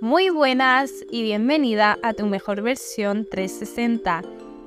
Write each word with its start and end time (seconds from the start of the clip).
Muy 0.00 0.28
buenas 0.28 0.90
y 1.10 1.22
bienvenida 1.22 1.98
a 2.02 2.14
tu 2.14 2.26
mejor 2.26 2.62
versión 2.62 3.26
360, 3.30 4.22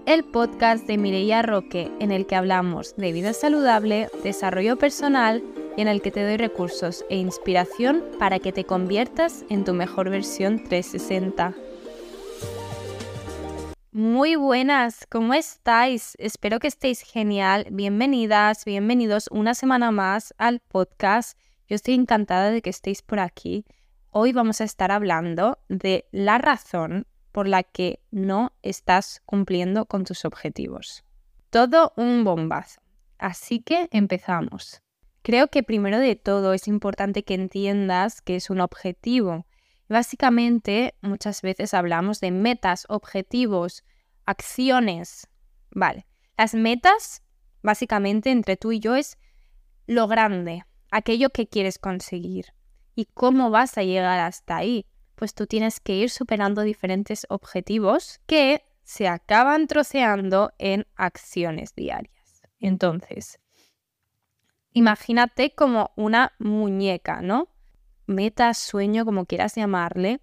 el 0.05 0.23
podcast 0.23 0.87
de 0.87 0.97
Mireia 0.97 1.41
Roque 1.41 1.91
en 1.99 2.11
el 2.11 2.25
que 2.25 2.35
hablamos 2.35 2.95
de 2.95 3.11
vida 3.11 3.33
saludable, 3.33 4.09
desarrollo 4.23 4.77
personal 4.77 5.43
y 5.75 5.81
en 5.81 5.89
el 5.89 6.01
que 6.01 6.11
te 6.11 6.23
doy 6.23 6.37
recursos 6.37 7.05
e 7.09 7.17
inspiración 7.17 8.03
para 8.17 8.39
que 8.39 8.53
te 8.53 8.63
conviertas 8.63 9.43
en 9.49 9.65
tu 9.65 9.73
mejor 9.73 10.09
versión 10.09 10.63
360. 10.63 11.53
Muy 13.91 14.35
buenas, 14.37 15.05
¿cómo 15.07 15.33
estáis? 15.33 16.13
Espero 16.19 16.59
que 16.59 16.67
estéis 16.67 17.01
genial. 17.01 17.67
Bienvenidas, 17.69 18.63
bienvenidos 18.63 19.27
una 19.29 19.55
semana 19.55 19.91
más 19.91 20.33
al 20.37 20.61
podcast. 20.61 21.37
Yo 21.67 21.75
estoy 21.75 21.95
encantada 21.95 22.49
de 22.49 22.61
que 22.61 22.69
estéis 22.69 23.01
por 23.01 23.19
aquí 23.19 23.65
hoy 24.11 24.33
vamos 24.33 24.61
a 24.61 24.63
estar 24.63 24.91
hablando 24.91 25.59
de 25.69 26.07
la 26.11 26.37
razón 26.37 27.07
por 27.31 27.47
la 27.47 27.63
que 27.63 28.01
no 28.09 28.53
estás 28.63 29.21
cumpliendo 29.25 29.85
con 29.85 30.05
tus 30.05 30.25
objetivos. 30.25 31.03
Todo 31.49 31.93
un 31.95 32.23
bombazo. 32.23 32.81
Así 33.17 33.59
que 33.59 33.89
empezamos. 33.91 34.81
Creo 35.21 35.49
que 35.49 35.63
primero 35.63 35.99
de 35.99 36.15
todo 36.15 36.53
es 36.53 36.67
importante 36.67 37.23
que 37.23 37.33
entiendas 37.33 38.21
que 38.21 38.35
es 38.35 38.49
un 38.49 38.61
objetivo. 38.61 39.45
Básicamente, 39.89 40.95
muchas 41.01 41.41
veces 41.41 41.73
hablamos 41.73 42.19
de 42.19 42.31
metas, 42.31 42.85
objetivos, 42.89 43.83
acciones. 44.25 45.27
Vale, 45.71 46.07
las 46.37 46.53
metas, 46.53 47.23
básicamente, 47.61 48.31
entre 48.31 48.57
tú 48.57 48.71
y 48.71 48.79
yo 48.79 48.95
es 48.95 49.17
lo 49.85 50.07
grande, 50.07 50.63
aquello 50.91 51.29
que 51.29 51.47
quieres 51.47 51.79
conseguir. 51.79 52.56
¿Y 52.97 53.05
cómo 53.13 53.51
vas 53.51 53.77
a 53.77 53.83
llegar 53.83 54.19
hasta 54.19 54.57
ahí? 54.57 54.87
Pues 55.13 55.35
tú 55.35 55.45
tienes 55.45 55.79
que 55.79 55.93
ir 55.93 56.09
superando 56.09 56.63
diferentes 56.63 57.27
objetivos 57.29 58.21
que 58.25 58.63
se 58.81 59.07
acaban 59.07 59.67
troceando 59.67 60.51
en 60.57 60.87
acciones 60.95 61.75
diarias. 61.75 62.41
Entonces, 62.59 63.39
imagínate 64.71 65.53
como 65.53 65.91
una 65.95 66.33
muñeca, 66.39 67.21
¿no? 67.21 67.49
Meta, 68.07 68.55
sueño, 68.55 69.05
como 69.05 69.27
quieras 69.27 69.53
llamarle. 69.53 70.19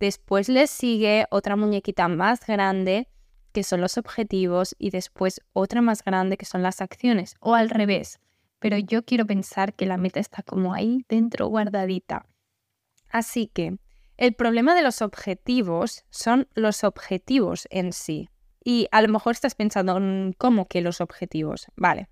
Después 0.00 0.48
le 0.48 0.66
sigue 0.66 1.26
otra 1.30 1.54
muñequita 1.54 2.08
más 2.08 2.44
grande, 2.44 3.08
que 3.52 3.62
son 3.62 3.80
los 3.80 3.98
objetivos, 3.98 4.74
y 4.80 4.90
después 4.90 5.42
otra 5.52 5.80
más 5.80 6.02
grande, 6.02 6.36
que 6.36 6.44
son 6.44 6.64
las 6.64 6.80
acciones. 6.80 7.36
O 7.38 7.54
al 7.54 7.70
revés, 7.70 8.18
pero 8.58 8.78
yo 8.78 9.04
quiero 9.04 9.26
pensar 9.26 9.74
que 9.74 9.86
la 9.86 9.96
meta 9.96 10.20
está 10.20 10.42
como 10.42 10.74
ahí 10.74 11.04
dentro 11.08 11.46
guardadita. 11.46 12.26
Así 13.08 13.48
que 13.48 13.78
el 14.16 14.34
problema 14.34 14.74
de 14.74 14.82
los 14.82 15.02
objetivos 15.02 16.04
son 16.10 16.48
los 16.54 16.84
objetivos 16.84 17.68
en 17.70 17.92
sí. 17.92 18.28
Y 18.64 18.88
a 18.90 19.02
lo 19.02 19.08
mejor 19.08 19.32
estás 19.32 19.54
pensando, 19.54 19.98
mm, 20.00 20.32
¿cómo 20.38 20.66
que 20.66 20.80
los 20.80 21.00
objetivos? 21.00 21.66
Vale. 21.76 22.08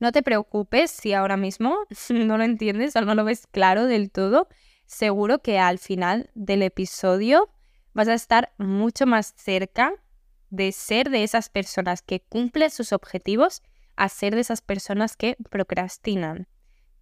no 0.00 0.12
te 0.12 0.22
preocupes 0.22 0.90
si 0.90 1.12
ahora 1.12 1.36
mismo 1.36 1.76
no 2.08 2.38
lo 2.38 2.44
entiendes 2.44 2.96
o 2.96 3.02
no 3.02 3.14
lo 3.14 3.24
ves 3.24 3.46
claro 3.46 3.86
del 3.86 4.10
todo. 4.10 4.48
Seguro 4.86 5.40
que 5.40 5.58
al 5.58 5.78
final 5.78 6.30
del 6.34 6.62
episodio 6.62 7.48
vas 7.92 8.08
a 8.08 8.14
estar 8.14 8.52
mucho 8.58 9.06
más 9.06 9.34
cerca 9.36 9.92
de 10.48 10.72
ser 10.72 11.10
de 11.10 11.22
esas 11.22 11.48
personas 11.48 12.02
que 12.02 12.20
cumplen 12.20 12.70
sus 12.70 12.92
objetivos 12.92 13.62
a 13.96 14.08
ser 14.08 14.34
de 14.34 14.40
esas 14.40 14.60
personas 14.60 15.16
que 15.16 15.36
procrastinan, 15.50 16.48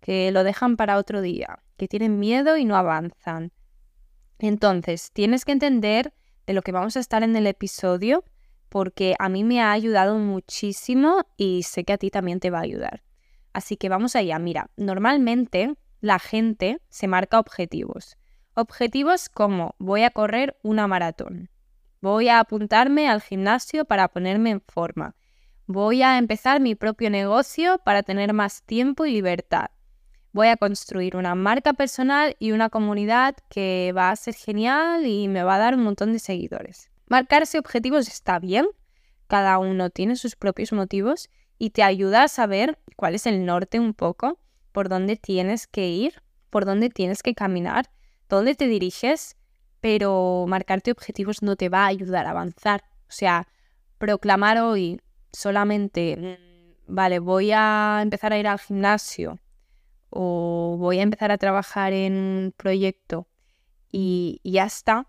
que 0.00 0.30
lo 0.30 0.44
dejan 0.44 0.76
para 0.76 0.96
otro 0.96 1.20
día, 1.20 1.60
que 1.76 1.88
tienen 1.88 2.18
miedo 2.18 2.56
y 2.56 2.64
no 2.64 2.76
avanzan. 2.76 3.52
Entonces, 4.38 5.10
tienes 5.12 5.44
que 5.44 5.52
entender 5.52 6.12
de 6.46 6.54
lo 6.54 6.62
que 6.62 6.72
vamos 6.72 6.96
a 6.96 7.00
estar 7.00 7.22
en 7.22 7.36
el 7.36 7.46
episodio 7.46 8.24
porque 8.68 9.14
a 9.18 9.28
mí 9.28 9.44
me 9.44 9.60
ha 9.60 9.72
ayudado 9.72 10.18
muchísimo 10.18 11.26
y 11.36 11.62
sé 11.62 11.84
que 11.84 11.94
a 11.94 11.98
ti 11.98 12.10
también 12.10 12.40
te 12.40 12.50
va 12.50 12.58
a 12.58 12.62
ayudar. 12.62 13.02
Así 13.52 13.76
que 13.76 13.88
vamos 13.88 14.14
allá. 14.14 14.38
Mira, 14.38 14.70
normalmente 14.76 15.74
la 16.00 16.18
gente 16.18 16.80
se 16.88 17.08
marca 17.08 17.40
objetivos. 17.40 18.16
Objetivos 18.54 19.28
como 19.28 19.74
voy 19.78 20.02
a 20.02 20.10
correr 20.10 20.56
una 20.62 20.86
maratón, 20.86 21.50
voy 22.00 22.28
a 22.28 22.40
apuntarme 22.40 23.08
al 23.08 23.22
gimnasio 23.22 23.84
para 23.84 24.08
ponerme 24.08 24.50
en 24.50 24.60
forma, 24.60 25.14
Voy 25.70 26.02
a 26.02 26.16
empezar 26.16 26.60
mi 26.60 26.74
propio 26.74 27.10
negocio 27.10 27.76
para 27.84 28.02
tener 28.02 28.32
más 28.32 28.62
tiempo 28.62 29.04
y 29.04 29.12
libertad. 29.12 29.66
Voy 30.32 30.46
a 30.46 30.56
construir 30.56 31.14
una 31.14 31.34
marca 31.34 31.74
personal 31.74 32.36
y 32.38 32.52
una 32.52 32.70
comunidad 32.70 33.36
que 33.50 33.92
va 33.94 34.08
a 34.08 34.16
ser 34.16 34.32
genial 34.32 35.04
y 35.04 35.28
me 35.28 35.42
va 35.42 35.56
a 35.56 35.58
dar 35.58 35.74
un 35.74 35.82
montón 35.82 36.14
de 36.14 36.20
seguidores. 36.20 36.90
Marcarse 37.06 37.58
objetivos 37.58 38.08
está 38.08 38.38
bien, 38.38 38.66
cada 39.26 39.58
uno 39.58 39.90
tiene 39.90 40.16
sus 40.16 40.36
propios 40.36 40.72
motivos 40.72 41.28
y 41.58 41.68
te 41.68 41.82
ayuda 41.82 42.22
a 42.22 42.28
saber 42.28 42.78
cuál 42.96 43.14
es 43.14 43.26
el 43.26 43.44
norte 43.44 43.78
un 43.78 43.92
poco, 43.92 44.40
por 44.72 44.88
dónde 44.88 45.16
tienes 45.16 45.66
que 45.66 45.86
ir, 45.86 46.22
por 46.48 46.64
dónde 46.64 46.88
tienes 46.88 47.22
que 47.22 47.34
caminar, 47.34 47.90
dónde 48.30 48.54
te 48.54 48.68
diriges, 48.68 49.36
pero 49.82 50.46
marcarte 50.48 50.92
objetivos 50.92 51.42
no 51.42 51.56
te 51.56 51.68
va 51.68 51.84
a 51.84 51.88
ayudar 51.88 52.24
a 52.24 52.30
avanzar. 52.30 52.84
O 53.02 53.12
sea, 53.12 53.46
proclamar 53.98 54.56
hoy 54.60 55.02
solamente, 55.32 56.16
mm, 56.16 56.94
vale, 56.94 57.18
voy 57.18 57.52
a 57.52 58.00
empezar 58.02 58.32
a 58.32 58.38
ir 58.38 58.46
al 58.46 58.58
gimnasio 58.58 59.38
o 60.10 60.76
voy 60.78 60.98
a 60.98 61.02
empezar 61.02 61.30
a 61.30 61.38
trabajar 61.38 61.92
en 61.92 62.14
un 62.14 62.54
proyecto 62.56 63.28
y, 63.90 64.40
ya 64.44 64.64
está, 64.64 65.06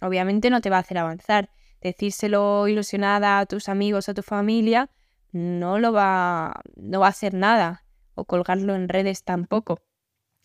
obviamente 0.00 0.50
no 0.50 0.60
te 0.60 0.70
va 0.70 0.76
a 0.76 0.80
hacer 0.80 0.98
avanzar. 0.98 1.50
Decírselo 1.80 2.68
ilusionada 2.68 3.38
a 3.38 3.46
tus 3.46 3.68
amigos, 3.68 4.08
a 4.08 4.14
tu 4.14 4.22
familia, 4.22 4.90
no 5.32 5.78
lo 5.78 5.92
va, 5.92 6.62
no 6.76 7.00
va 7.00 7.06
a 7.06 7.10
hacer 7.10 7.34
nada. 7.34 7.84
O 8.14 8.24
colgarlo 8.24 8.74
en 8.74 8.88
redes 8.88 9.24
tampoco. 9.24 9.82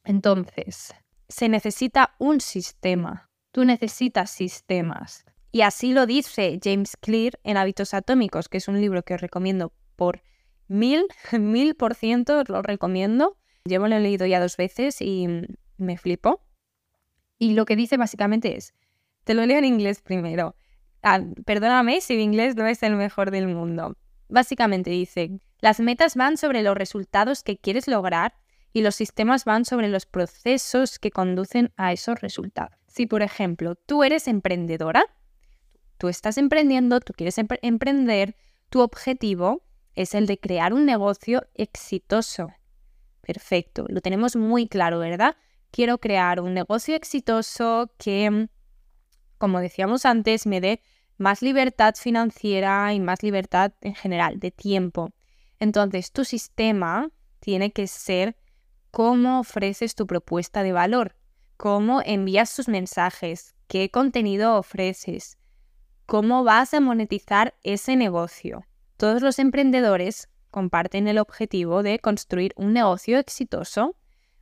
Entonces, 0.04 0.94
se 1.30 1.48
necesita 1.48 2.16
un 2.20 2.42
sistema. 2.42 3.30
Tú 3.52 3.64
necesitas 3.64 4.30
sistemas. 4.30 5.26
Y 5.52 5.62
así 5.62 5.94
lo 5.94 6.06
dice 6.06 6.60
James 6.64 6.96
Clear 6.98 7.34
en 7.44 7.58
Hábitos 7.58 7.94
Atómicos, 7.94 8.48
que 8.48 8.58
es 8.58 8.68
un 8.68 8.80
libro 8.80 9.04
que 9.04 9.16
os 9.16 9.22
recomiendo 9.22 9.74
por 9.96 10.24
mil, 10.68 11.06
mil 11.40 11.76
por 11.76 11.96
ciento, 11.96 12.44
lo 12.48 12.62
recomiendo. 12.62 13.38
Yo 13.66 13.82
me 13.82 13.90
lo 13.90 13.98
he 13.98 14.00
leído 14.00 14.26
ya 14.26 14.40
dos 14.40 14.58
veces 14.58 15.02
y 15.02 15.28
me 15.78 15.98
flipo. 15.98 16.42
Y 17.38 17.54
lo 17.54 17.66
que 17.66 17.76
dice 17.76 17.98
básicamente 17.98 18.56
es, 18.56 18.74
te 19.24 19.34
lo 19.34 19.46
leo 19.46 19.58
en 19.58 19.66
inglés 19.66 20.02
primero. 20.02 20.56
Ah, 21.04 21.20
perdóname 21.46 22.00
si 22.02 22.16
mi 22.16 22.24
inglés 22.24 22.56
no 22.56 22.66
es 22.68 22.82
el 22.84 22.96
mejor 22.96 23.32
del 23.32 23.48
mundo. 23.48 23.98
Básicamente 24.30 24.92
dice, 24.92 25.40
las 25.60 25.80
metas 25.80 26.16
van 26.16 26.38
sobre 26.38 26.62
los 26.62 26.78
resultados 26.78 27.44
que 27.44 27.58
quieres 27.58 27.88
lograr 27.88 28.36
y 28.74 28.82
los 28.82 28.96
sistemas 28.96 29.44
van 29.44 29.66
sobre 29.66 29.90
los 29.90 30.06
procesos 30.06 30.98
que 30.98 31.12
conducen 31.12 31.74
a 31.76 31.92
esos 31.92 32.22
resultados. 32.22 32.78
Si, 32.88 33.06
por 33.06 33.22
ejemplo, 33.22 33.76
tú 33.76 34.04
eres 34.04 34.28
emprendedora, 34.28 35.06
tú 36.02 36.08
estás 36.10 36.40
emprendiendo, 36.40 37.00
tú 37.00 37.14
quieres 37.14 37.38
emprender, 37.38 38.36
tu 38.70 38.82
objetivo 38.82 39.62
es 39.94 40.16
el 40.16 40.26
de 40.26 40.40
crear 40.40 40.74
un 40.74 40.84
negocio 40.84 41.46
exitoso. 41.54 42.52
Perfecto, 43.22 43.86
lo 43.88 44.02
tenemos 44.02 44.36
muy 44.36 44.68
claro, 44.68 44.98
¿verdad? 44.98 45.38
Quiero 45.70 46.00
crear 46.00 46.40
un 46.40 46.56
negocio 46.56 46.96
exitoso 46.96 47.92
que, 48.00 48.48
como 49.38 49.60
decíamos 49.60 50.08
antes, 50.08 50.48
me 50.48 50.60
dé 50.60 50.82
más 51.20 51.44
libertad 51.44 51.94
financiera 51.96 52.92
y 52.96 53.00
más 53.00 53.22
libertad 53.22 53.74
en 53.82 53.94
general 53.94 54.40
de 54.40 54.50
tiempo. 54.50 55.12
Entonces, 55.60 56.12
tu 56.12 56.26
sistema 56.26 57.12
tiene 57.42 57.74
que 57.74 57.86
ser 57.86 58.36
cómo 58.90 59.42
ofreces 59.42 59.94
tu 59.94 60.08
propuesta 60.08 60.64
de 60.64 60.72
valor, 60.72 61.16
cómo 61.58 62.02
envías 62.04 62.56
tus 62.56 62.68
mensajes, 62.68 63.54
qué 63.68 63.92
contenido 63.92 64.58
ofreces, 64.58 65.38
cómo 66.11 66.43
vas 66.43 66.73
a 66.73 66.81
monetizar 66.81 67.55
ese 67.63 67.96
negocio. 67.96 68.66
Todos 68.97 69.22
los 69.22 69.40
emprendedores 69.40 70.28
comparten 70.49 71.08
el 71.08 71.17
objetivo 71.17 71.84
de 71.84 71.99
construir 71.99 72.52
un 72.58 72.73
negocio 72.73 73.17
exitoso, 73.17 73.96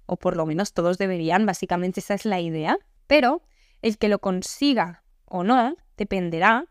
o 0.08 0.18
por 0.18 0.36
lo 0.36 0.48
menos 0.48 0.74
todos 0.74 0.98
deberían, 0.98 1.46
básicamente 1.46 2.00
esa 2.00 2.16
es 2.16 2.26
la 2.26 2.40
idea, 2.40 2.80
pero 3.06 3.44
el 3.84 4.00
que 4.00 4.10
lo 4.10 4.18
consiga 4.18 5.04
o 5.26 5.44
no 5.44 5.76
dependerá 5.96 6.66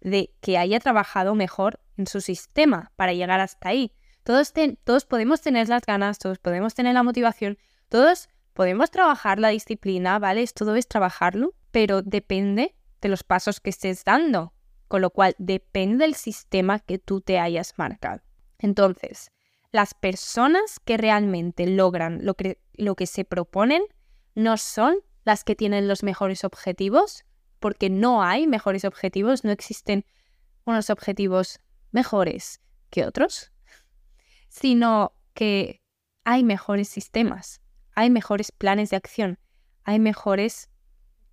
de 0.00 0.34
que 0.40 0.58
haya 0.58 0.80
trabajado 0.80 1.36
mejor 1.36 1.78
en 1.96 2.08
su 2.08 2.20
sistema 2.20 2.90
para 2.96 3.12
llegar 3.12 3.38
hasta 3.38 3.68
ahí. 3.68 3.92
Todos, 4.24 4.52
todos 4.82 5.04
podemos 5.04 5.40
tener 5.40 5.68
las 5.68 5.86
ganas, 5.86 6.18
todos 6.18 6.40
podemos 6.40 6.74
tener 6.74 6.94
la 6.94 7.04
motivación, 7.04 7.58
todos 7.88 8.28
podemos 8.54 8.90
trabajar 8.90 9.38
la 9.38 9.50
disciplina, 9.50 10.18
¿vale? 10.18 10.44
Todo 10.48 10.74
es 10.74 10.88
trabajarlo, 10.88 11.54
pero 11.70 12.02
depende 12.02 12.74
de 13.02 13.08
los 13.08 13.24
pasos 13.24 13.60
que 13.60 13.70
estés 13.70 14.04
dando, 14.04 14.54
con 14.88 15.02
lo 15.02 15.10
cual 15.10 15.34
depende 15.38 16.04
del 16.04 16.14
sistema 16.14 16.78
que 16.78 16.98
tú 16.98 17.20
te 17.20 17.38
hayas 17.38 17.74
marcado. 17.76 18.22
Entonces, 18.58 19.30
las 19.72 19.92
personas 19.92 20.78
que 20.80 20.96
realmente 20.96 21.66
logran 21.66 22.24
lo 22.24 22.34
que, 22.34 22.60
lo 22.74 22.94
que 22.94 23.06
se 23.06 23.24
proponen 23.24 23.82
no 24.34 24.56
son 24.56 24.96
las 25.24 25.44
que 25.44 25.56
tienen 25.56 25.88
los 25.88 26.02
mejores 26.02 26.44
objetivos, 26.44 27.24
porque 27.58 27.90
no 27.90 28.22
hay 28.22 28.46
mejores 28.46 28.84
objetivos, 28.84 29.44
no 29.44 29.50
existen 29.50 30.04
unos 30.64 30.90
objetivos 30.90 31.58
mejores 31.90 32.60
que 32.90 33.04
otros, 33.04 33.52
sino 34.48 35.12
que 35.34 35.82
hay 36.24 36.44
mejores 36.44 36.88
sistemas, 36.88 37.60
hay 37.94 38.10
mejores 38.10 38.52
planes 38.52 38.90
de 38.90 38.96
acción, 38.96 39.38
hay 39.84 39.98
mejores 39.98 40.70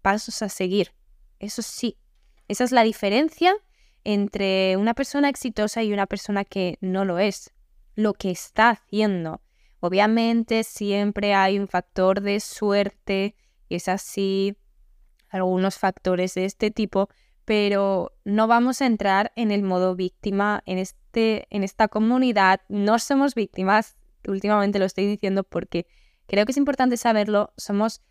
pasos 0.02 0.42
a 0.42 0.50
seguir. 0.50 0.94
Eso 1.40 1.62
sí, 1.62 1.98
esa 2.48 2.64
es 2.64 2.72
la 2.72 2.84
diferencia 2.84 3.56
entre 4.04 4.78
una 4.78 4.94
persona 4.94 5.30
exitosa 5.30 5.84
y 5.84 5.94
una 5.94 6.06
persona 6.06 6.46
que 6.46 6.78
no 6.82 7.06
lo 7.06 7.20
es, 7.20 7.54
lo 7.96 8.14
que 8.14 8.32
está 8.32 8.70
haciendo. 8.70 9.42
Obviamente 9.80 10.64
siempre 10.64 11.34
hay 11.34 11.60
un 11.60 11.68
factor 11.68 12.22
de 12.22 12.40
suerte, 12.40 13.36
es 13.70 13.88
así, 13.88 14.58
algunos 15.30 15.78
factores 15.78 16.34
de 16.34 16.46
este 16.46 16.72
tipo, 16.72 17.10
pero 17.46 18.12
no 18.26 18.48
vamos 18.48 18.82
a 18.82 18.86
entrar 18.86 19.32
en 19.36 19.52
el 19.52 19.64
modo 19.64 19.96
víctima 19.96 20.62
en, 20.66 20.78
este, 20.78 21.48
en 21.50 21.64
esta 21.64 21.88
comunidad. 21.88 22.62
No 22.68 23.00
somos 23.00 23.36
víctimas, 23.36 23.96
últimamente 24.28 24.80
lo 24.80 24.86
estoy 24.86 25.06
diciendo 25.06 25.44
porque 25.44 25.88
creo 26.28 26.46
que 26.46 26.52
es 26.52 26.58
importante 26.58 26.98
saberlo, 26.98 27.54
somos 27.58 28.02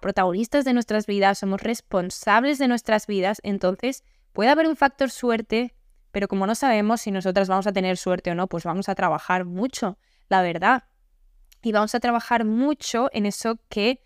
protagonistas 0.00 0.64
de 0.64 0.72
nuestras 0.72 1.06
vidas, 1.06 1.38
somos 1.38 1.62
responsables 1.62 2.58
de 2.58 2.68
nuestras 2.68 3.06
vidas, 3.06 3.40
entonces 3.42 4.04
puede 4.32 4.50
haber 4.50 4.66
un 4.66 4.76
factor 4.76 5.10
suerte, 5.10 5.74
pero 6.10 6.28
como 6.28 6.46
no 6.46 6.54
sabemos 6.54 7.00
si 7.00 7.10
nosotras 7.10 7.48
vamos 7.48 7.66
a 7.66 7.72
tener 7.72 7.96
suerte 7.96 8.30
o 8.30 8.34
no, 8.34 8.48
pues 8.48 8.64
vamos 8.64 8.88
a 8.88 8.94
trabajar 8.94 9.44
mucho, 9.44 9.98
la 10.28 10.42
verdad. 10.42 10.84
Y 11.62 11.72
vamos 11.72 11.94
a 11.94 12.00
trabajar 12.00 12.44
mucho 12.44 13.08
en 13.12 13.24
eso 13.26 13.60
que 13.68 14.02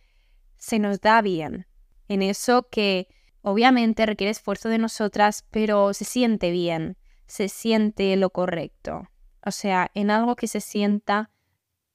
se 0.58 0.78
nos 0.78 1.00
da 1.00 1.22
bien, 1.22 1.66
en 2.08 2.22
eso 2.22 2.68
que 2.70 3.08
obviamente 3.40 4.06
requiere 4.06 4.30
esfuerzo 4.30 4.68
de 4.68 4.78
nosotras, 4.78 5.46
pero 5.50 5.94
se 5.94 6.04
siente 6.04 6.50
bien, 6.50 6.96
se 7.26 7.48
siente 7.48 8.14
lo 8.16 8.30
correcto. 8.30 9.08
O 9.44 9.52
sea, 9.52 9.90
en 9.94 10.10
algo 10.10 10.36
que 10.36 10.48
se 10.48 10.60
sienta 10.60 11.30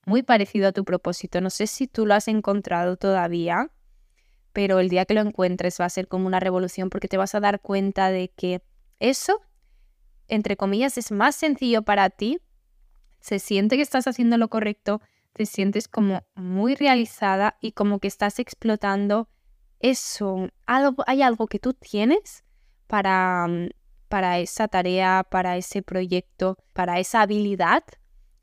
muy 0.06 0.24
parecido 0.24 0.68
a 0.68 0.72
tu 0.72 0.84
propósito. 0.84 1.42
No 1.42 1.50
sé 1.50 1.68
si 1.68 1.88
tú 1.88 2.06
lo 2.06 2.14
has 2.14 2.28
encontrado 2.28 2.98
todavía, 2.98 3.72
pero 4.54 4.80
el 4.80 4.90
día 4.90 5.06
que 5.06 5.14
lo 5.14 5.22
encuentres 5.22 5.80
va 5.80 5.86
a 5.86 5.90
ser 5.90 6.08
como 6.08 6.28
una 6.28 6.40
revolución 6.40 6.90
porque 6.90 7.08
te 7.08 7.18
vas 7.18 7.36
a 7.36 7.40
dar 7.40 7.62
cuenta 7.62 8.10
de 8.10 8.30
que 8.30 8.62
eso, 9.00 9.42
entre 10.28 10.58
comillas, 10.58 10.98
es 10.98 11.12
más 11.12 11.36
sencillo 11.36 11.84
para 11.84 12.10
ti. 12.10 12.40
Se 13.20 13.40
siente 13.40 13.76
que 13.76 13.84
estás 13.84 14.08
haciendo 14.08 14.38
lo 14.38 14.50
correcto, 14.50 15.02
te 15.34 15.46
sientes 15.46 15.88
como 15.88 16.24
muy 16.36 16.76
realizada 16.76 17.58
y 17.62 17.72
como 17.72 18.00
que 18.00 18.08
estás 18.08 18.40
explotando 18.40 19.30
eso. 19.80 20.50
Algo, 20.66 21.04
hay 21.08 21.22
algo 21.22 21.48
que 21.48 21.60
tú 21.60 21.74
tienes 21.74 22.44
para, 22.88 23.48
mm, 23.48 23.70
para 24.10 24.40
esa 24.40 24.68
tarea, 24.68 25.26
para 25.30 25.56
ese 25.58 25.82
proyecto, 25.82 26.58
para 26.74 27.00
esa 27.00 27.22
habilidad 27.22 27.84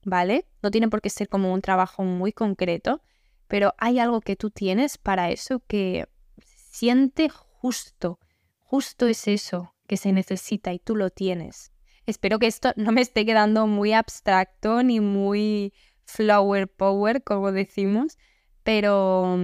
¿vale? 0.09 0.47
No 0.63 0.71
tiene 0.71 0.89
por 0.89 1.01
qué 1.01 1.11
ser 1.11 1.29
como 1.29 1.53
un 1.53 1.61
trabajo 1.61 2.03
muy 2.03 2.33
concreto, 2.33 3.03
pero 3.47 3.75
hay 3.79 3.99
algo 3.99 4.21
que 4.21 4.37
tú 4.37 4.51
tienes 4.51 4.99
para 4.99 5.31
eso 5.31 5.61
que 5.67 6.07
siente 6.39 7.29
justo. 7.29 8.19
Justo 8.61 9.07
es 9.07 9.27
eso 9.29 9.75
que 9.87 9.97
se 9.97 10.13
necesita 10.13 10.73
y 10.73 10.79
tú 10.79 10.95
lo 10.95 11.11
tienes. 11.11 11.73
Espero 12.07 12.39
que 12.39 12.47
esto 12.47 12.73
no 12.77 12.93
me 12.93 13.01
esté 13.01 13.27
quedando 13.27 13.67
muy 13.67 13.93
abstracto 13.93 14.83
ni 14.83 15.01
muy 15.01 15.73
flower 16.05 16.69
power, 16.69 17.23
como 17.23 17.53
decimos, 17.53 18.17
pero, 18.63 19.39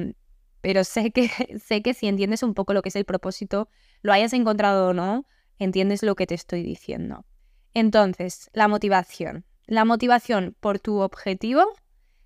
pero 0.61 0.85
sé, 0.85 1.11
que, 1.11 1.29
sé 1.65 1.83
que 1.83 1.95
si 1.95 2.07
entiendes 2.07 2.43
un 2.43 2.55
poco 2.55 2.73
lo 2.73 2.83
que 2.83 2.89
es 2.89 2.97
el 2.97 3.05
propósito, 3.05 3.69
lo 4.03 4.13
hayas 4.13 4.33
encontrado 4.33 4.89
o 4.89 4.95
no, 4.95 5.27
entiendes 5.59 6.03
lo 6.03 6.15
que 6.15 6.27
te 6.27 6.35
estoy 6.35 6.63
diciendo. 6.63 7.25
Entonces, 7.75 8.51
la 8.53 8.69
motivación. 8.69 9.45
La 9.67 9.85
motivación 9.85 10.57
por 10.61 10.79
tu 10.79 11.01
objetivo 11.01 11.65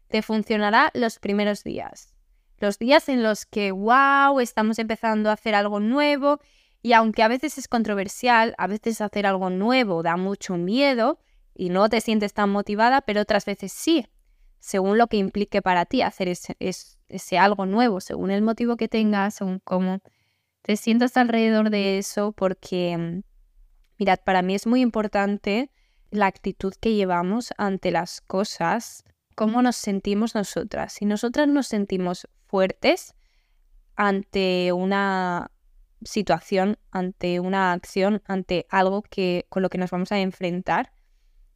te 0.08 0.22
funcionará 0.22 0.90
los 0.94 1.18
primeros 1.18 1.62
días. 1.62 2.14
Los 2.58 2.78
días 2.78 3.08
en 3.08 3.22
los 3.22 3.46
que, 3.46 3.70
wow, 3.70 4.40
estamos 4.40 4.78
empezando 4.78 5.30
a 5.30 5.34
hacer 5.34 5.54
algo 5.54 5.78
nuevo 5.78 6.40
y 6.82 6.92
aunque 6.92 7.22
a 7.22 7.28
veces 7.28 7.58
es 7.58 7.68
controversial, 7.68 8.54
a 8.58 8.66
veces 8.66 9.00
hacer 9.00 9.26
algo 9.26 9.50
nuevo 9.50 10.02
da 10.02 10.16
mucho 10.16 10.56
miedo 10.56 11.18
y 11.54 11.70
no 11.70 11.88
te 11.88 12.00
sientes 12.00 12.32
tan 12.32 12.50
motivada, 12.50 13.02
pero 13.02 13.20
otras 13.20 13.44
veces 13.44 13.72
sí, 13.72 14.06
según 14.58 14.98
lo 14.98 15.06
que 15.06 15.16
implique 15.16 15.62
para 15.62 15.86
ti 15.86 16.02
hacer 16.02 16.28
ese, 16.28 16.56
ese 16.58 17.38
algo 17.38 17.66
nuevo, 17.66 18.00
según 18.00 18.30
el 18.30 18.42
motivo 18.42 18.76
que 18.76 18.88
tengas, 18.88 19.34
según 19.34 19.60
cómo 19.60 20.00
te 20.62 20.76
sientas 20.76 21.16
alrededor 21.16 21.70
de 21.70 21.98
eso, 21.98 22.32
porque, 22.32 22.96
mm, 22.96 23.22
mirad, 23.98 24.18
para 24.24 24.42
mí 24.42 24.54
es 24.54 24.66
muy 24.66 24.80
importante 24.80 25.70
la 26.10 26.26
actitud 26.26 26.74
que 26.80 26.94
llevamos 26.94 27.52
ante 27.58 27.90
las 27.90 28.20
cosas, 28.20 29.04
cómo 29.34 29.62
nos 29.62 29.76
sentimos 29.76 30.34
nosotras. 30.34 30.92
Si 30.94 31.04
nosotras 31.04 31.48
nos 31.48 31.66
sentimos 31.66 32.28
fuertes 32.46 33.14
ante 33.96 34.72
una 34.72 35.50
situación, 36.02 36.78
ante 36.90 37.40
una 37.40 37.72
acción, 37.72 38.22
ante 38.26 38.66
algo 38.70 39.02
que 39.02 39.46
con 39.48 39.62
lo 39.62 39.68
que 39.68 39.78
nos 39.78 39.90
vamos 39.90 40.12
a 40.12 40.18
enfrentar, 40.20 40.92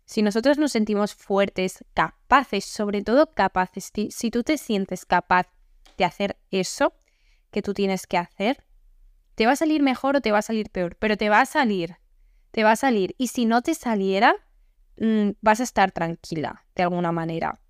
si 0.05 0.23
nosotros 0.23 0.59
nos 0.59 0.73
sentimos 0.73 1.15
fuertes, 1.15 1.85
capaces, 1.95 2.65
sobre 2.65 3.03
todo 3.03 3.33
capaces, 3.33 3.93
si 4.11 4.31
tú 4.31 4.43
te 4.43 4.59
sientes 4.59 5.07
capaz 5.07 5.47
de 5.97 6.05
hacer 6.05 6.37
eso 6.51 6.93
que 7.51 7.63
tú 7.63 7.73
tienes 7.73 8.07
que 8.07 8.19
hacer, 8.19 8.65
te 9.35 9.47
va 9.47 9.53
a 9.53 9.57
salir 9.57 9.83
mejor 9.83 10.17
o 10.17 10.21
te 10.21 10.33
va 10.33 10.39
a 10.39 10.43
salir 10.43 10.71
peor, 10.71 10.97
pero 10.97 11.17
te 11.17 11.29
va 11.29 11.41
a 11.41 11.47
salir 11.47 11.97
te 12.53 12.63
va 12.63 12.73
a 12.73 12.77
salir. 12.77 13.15
Y 13.19 13.29
si 13.29 13.45
no 13.45 13.63
te 13.63 13.75
saliera, 13.75 14.37
mm, 14.99 15.31
vas 15.41 15.61
a 15.61 15.65
estar 15.65 15.91
tranquila 15.91 16.65
de 16.77 16.85
alguna 16.85 17.11
manera. 17.11 17.61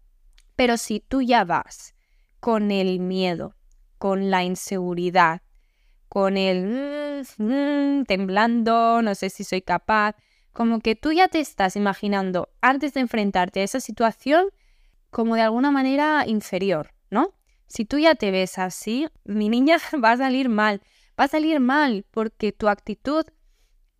Pero 0.56 0.76
si 0.76 1.00
tú 1.00 1.22
ya 1.22 1.44
vas 1.44 1.94
con 2.40 2.70
el 2.70 3.00
miedo, 3.00 3.54
con 3.98 4.30
la 4.30 4.44
inseguridad, 4.44 5.40
con 6.08 6.36
el 6.36 7.22
mm, 7.38 7.42
mm, 7.42 8.04
temblando, 8.04 9.00
no 9.00 9.14
sé 9.14 9.30
si 9.30 9.44
soy 9.44 9.62
capaz, 9.62 10.16
como 10.52 10.80
que 10.80 10.94
tú 10.94 11.12
ya 11.12 11.28
te 11.28 11.40
estás 11.40 11.76
imaginando 11.76 12.50
antes 12.60 12.92
de 12.92 13.00
enfrentarte 13.00 13.60
a 13.60 13.64
esa 13.64 13.80
situación 13.80 14.50
como 15.10 15.36
de 15.36 15.42
alguna 15.42 15.70
manera 15.70 16.24
inferior, 16.26 16.92
¿no? 17.10 17.32
Si 17.66 17.84
tú 17.86 17.98
ya 17.98 18.14
te 18.14 18.30
ves 18.30 18.58
así, 18.58 19.08
mi 19.24 19.48
niña 19.48 19.78
va 20.04 20.12
a 20.12 20.16
salir 20.16 20.48
mal, 20.48 20.82
va 21.18 21.24
a 21.24 21.28
salir 21.28 21.60
mal 21.60 22.04
porque 22.10 22.52
tu 22.52 22.68
actitud 22.68 23.24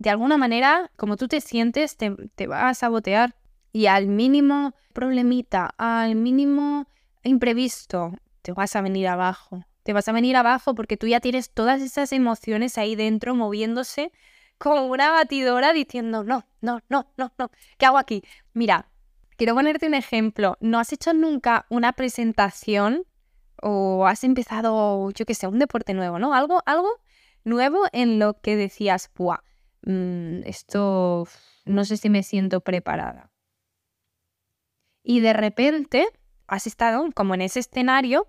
de 0.03 0.11
alguna 0.11 0.37
manera, 0.37 0.91
como 0.97 1.17
tú 1.17 1.29
te 1.29 1.41
sientes, 1.41 1.97
te, 1.97 2.11
te 2.35 2.49
va 2.49 2.69
a 2.69 2.75
sabotear. 2.75 3.37
Y 3.73 3.87
al 3.87 4.09
mínimo 4.09 4.75
problemita, 4.93 5.73
al 5.79 6.17
mínimo 6.17 6.89
imprevisto, 7.23 8.13
te 8.43 8.51
vas 8.53 8.75
a 8.75 8.83
venir 8.83 9.07
abajo. 9.07 9.65
Te 9.85 9.93
vas 9.93 10.09
a 10.09 10.13
venir 10.13 10.37
abajo 10.37 10.75
porque 10.75 10.97
tú 10.97 11.07
ya 11.07 11.21
tienes 11.21 11.51
todas 11.51 11.81
esas 11.81 12.13
emociones 12.13 12.79
ahí 12.79 12.97
dentro 12.97 13.37
moviéndose 13.37 14.11
como 14.59 14.87
una 14.87 15.13
batidora 15.13 15.73
diciendo, 15.73 16.25
no, 16.25 16.47
no, 16.61 16.81
no, 16.89 17.07
no, 17.17 17.33
no, 17.39 17.51
¿qué 17.79 17.87
hago 17.87 17.99
aquí? 17.99 18.25
Mira, 18.55 18.89
quiero 19.37 19.55
ponerte 19.55 19.87
un 19.87 19.95
ejemplo. 19.95 20.57
¿No 20.61 20.81
has 20.81 20.93
hecho 20.93 21.15
nunca 21.15 21.67
una 21.69 21.93
presentación 21.93 23.05
o 23.63 24.07
has 24.07 24.25
empezado, 24.25 25.11
yo 25.13 25.27
qué 25.27 25.35
sé, 25.35 25.47
un 25.47 25.61
deporte 25.61 25.95
nuevo, 25.95 26.19
¿no? 26.19 26.35
Algo, 26.35 26.61
algo 26.67 26.89
nuevo 27.45 27.85
en 27.93 28.19
lo 28.19 28.41
que 28.41 28.57
decías, 28.57 29.11
¡buah! 29.17 29.39
Mm, 29.83 30.43
esto 30.45 31.27
no 31.65 31.85
sé 31.85 31.97
si 31.97 32.11
me 32.11 32.23
siento 32.23 32.61
preparada. 32.61 33.31
Y 35.03 35.21
de 35.21 35.33
repente 35.33 36.07
has 36.47 36.67
estado 36.67 37.09
como 37.15 37.35
en 37.35 37.43
ese 37.43 37.61
escenario 37.61 38.29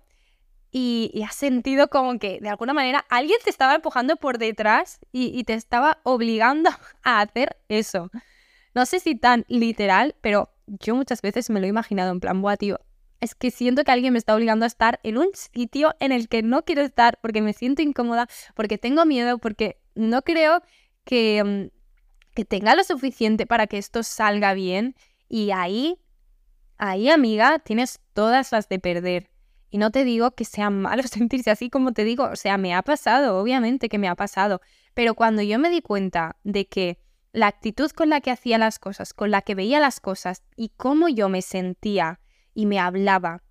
y, 0.70 1.22
has 1.24 1.36
sentido 1.36 1.88
como 1.88 2.18
que 2.18 2.40
de 2.40 2.48
alguna 2.48 2.72
manera 2.72 3.04
alguien 3.08 3.38
te 3.44 3.50
estaba 3.50 3.76
empujando 3.76 4.16
por 4.16 4.38
detrás 4.38 4.98
y, 5.12 5.44
te 5.44 5.54
estaba 5.54 5.98
obligando 6.02 6.70
a 7.04 7.20
hacer 7.20 7.56
eso. 7.68 8.10
No 8.74 8.86
sé 8.86 8.98
si 8.98 9.14
tan 9.14 9.44
literal, 9.48 10.16
pero 10.20 10.50
yo 10.66 10.96
muchas 10.96 11.22
veces 11.22 11.48
me 11.50 11.60
lo 11.60 11.66
he 11.66 11.68
imaginado 11.68 12.10
en 12.10 12.18
plan, 12.18 12.42
buah, 12.42 12.56
tío, 12.56 12.80
es 13.20 13.36
que 13.36 13.52
siento 13.52 13.84
que 13.84 13.92
alguien 13.92 14.12
me 14.12 14.18
está 14.18 14.34
obligando 14.34 14.64
a 14.64 14.66
estar 14.66 14.98
en 15.04 15.18
un 15.18 15.28
sitio 15.34 15.94
en 16.00 16.10
el 16.10 16.28
que 16.28 16.42
no 16.42 16.64
quiero 16.64 16.82
estar 16.82 17.18
porque 17.22 17.40
me 17.40 17.52
siento 17.52 17.82
incómoda, 17.82 18.28
porque 18.56 18.76
tengo 18.76 19.06
miedo, 19.06 19.38
porque 19.38 19.78
no 19.94 20.22
creo 20.22 20.60
que, 21.04 21.42
mm, 21.44 22.34
que 22.34 22.44
tenga 22.44 22.74
lo 22.74 22.84
suficiente 22.84 23.46
para 23.46 23.66
que 23.66 23.78
esto 23.78 24.02
salga 24.02 24.54
bien 24.54 24.94
y 25.28 25.50
ahí, 25.50 25.98
ahí 26.78 27.08
amiga, 27.08 27.58
tienes 27.58 28.00
todas 28.12 28.52
las 28.52 28.68
de 28.68 28.78
perder. 28.78 29.30
Y 29.70 29.78
no 29.78 29.90
te 29.90 30.04
digo 30.04 30.32
que 30.32 30.44
sea 30.44 30.70
malo 30.70 31.02
sentirse 31.08 31.50
así 31.50 31.70
como 31.70 31.92
te 31.92 32.04
digo, 32.04 32.24
o 32.24 32.36
sea, 32.36 32.58
me 32.58 32.74
ha 32.74 32.82
pasado, 32.82 33.38
obviamente 33.40 33.88
que 33.88 33.98
me 33.98 34.08
ha 34.08 34.14
pasado, 34.14 34.60
pero 34.94 35.14
cuando 35.14 35.42
yo 35.42 35.58
me 35.58 35.70
di 35.70 35.80
cuenta 35.80 36.36
de 36.44 36.66
que 36.66 36.98
la 37.32 37.48
actitud 37.48 37.90
con 37.90 38.08
la 38.10 38.20
que 38.20 38.30
hacía 38.30 38.58
las 38.58 38.78
cosas, 38.78 39.12
con 39.12 39.30
la 39.32 39.42
que 39.42 39.56
veía 39.56 39.80
las 39.80 39.98
cosas 39.98 40.44
y 40.56 40.68
cómo 40.76 41.08
yo 41.08 41.28
me 41.28 41.42
sentía 41.42 42.20
y 42.54 42.66
me 42.66 42.78
hablaba 42.78 43.42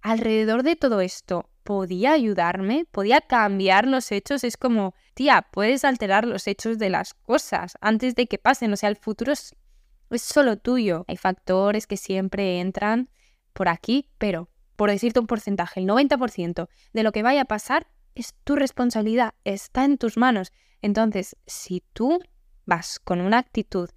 alrededor 0.00 0.62
de 0.62 0.76
todo 0.76 1.00
esto 1.00 1.50
podía 1.64 2.12
ayudarme, 2.12 2.86
podía 2.90 3.20
cambiar 3.20 3.88
los 3.88 4.12
hechos. 4.12 4.44
Es 4.44 4.56
como, 4.56 4.94
tía, 5.14 5.46
puedes 5.50 5.84
alterar 5.84 6.26
los 6.26 6.46
hechos 6.46 6.78
de 6.78 6.90
las 6.90 7.14
cosas 7.14 7.76
antes 7.80 8.14
de 8.14 8.26
que 8.26 8.38
pasen. 8.38 8.72
O 8.72 8.76
sea, 8.76 8.90
el 8.90 8.96
futuro 8.96 9.32
es, 9.32 9.54
solo 10.16 10.56
tuyo. 10.56 11.04
Hay 11.08 11.16
factores 11.16 11.86
que 11.86 11.96
siempre 11.96 12.60
entran 12.60 13.08
por 13.52 13.68
aquí, 13.68 14.10
pero 14.18 14.48
por 14.76 14.90
decirte 14.90 15.20
un 15.20 15.26
porcentaje, 15.26 15.80
el 15.80 15.86
90% 15.86 16.68
de 16.92 17.02
lo 17.02 17.12
que 17.12 17.22
vaya 17.22 17.42
a 17.42 17.46
pasar 17.46 17.86
es 18.14 18.34
tu 18.44 18.54
responsabilidad, 18.54 19.34
está 19.44 19.84
en 19.84 19.98
tus 19.98 20.16
manos. 20.16 20.52
Entonces, 20.82 21.36
si 21.46 21.82
tú 21.92 22.20
vas 22.66 22.98
con 22.98 23.20
una 23.20 23.38
actitud 23.38 23.90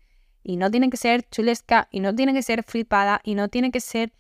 y 0.43 0.57
no 0.57 0.71
tiene 0.71 0.89
que 0.89 0.97
ser 0.97 1.27
chulesca 1.29 1.87
y 1.91 1.99
no 1.99 2.15
tiene 2.15 2.33
que 2.33 2.41
ser 2.41 2.63
flipada 2.63 3.21
y 3.23 3.35
no 3.35 3.49
tiene 3.49 3.71
que 3.71 3.81
ser 3.81 4.13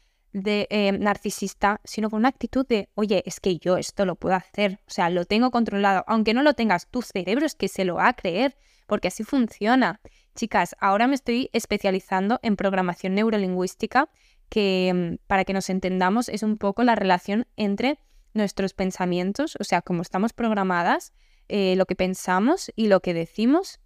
de 0.43 0.67
eh, 0.69 0.91
narcisista, 0.91 1.81
sino 1.83 2.09
con 2.09 2.19
una 2.19 2.29
actitud 2.29 2.65
de, 2.67 2.89
oye, 2.95 3.23
es 3.25 3.39
que 3.39 3.57
yo 3.57 3.77
esto 3.77 4.05
lo 4.05 4.15
puedo 4.15 4.35
hacer, 4.35 4.79
o 4.87 4.91
sea, 4.91 5.09
lo 5.09 5.25
tengo 5.25 5.51
controlado, 5.51 6.03
aunque 6.07 6.33
no 6.33 6.43
lo 6.43 6.53
tengas, 6.53 6.87
tu 6.87 7.01
cerebro 7.01 7.45
es 7.45 7.55
que 7.55 7.67
se 7.67 7.85
lo 7.85 7.95
va 7.95 8.07
a 8.07 8.13
creer, 8.13 8.57
porque 8.85 9.09
así 9.09 9.23
funciona. 9.23 9.99
Chicas, 10.35 10.75
ahora 10.79 11.07
me 11.07 11.15
estoy 11.15 11.49
especializando 11.53 12.39
en 12.43 12.55
programación 12.55 13.15
neurolingüística, 13.15 14.09
que 14.49 14.91
mm, 14.93 15.25
para 15.27 15.43
que 15.43 15.53
nos 15.53 15.69
entendamos 15.69 16.29
es 16.29 16.43
un 16.43 16.57
poco 16.57 16.83
la 16.83 16.95
relación 16.95 17.47
entre 17.55 17.99
nuestros 18.33 18.73
pensamientos, 18.73 19.57
o 19.59 19.63
sea, 19.63 19.81
cómo 19.81 20.01
estamos 20.01 20.33
programadas, 20.33 21.13
eh, 21.49 21.75
lo 21.75 21.85
que 21.85 21.95
pensamos 21.95 22.71
y 22.75 22.87
lo 22.87 22.99
que 22.99 23.13
decimos 23.13 23.79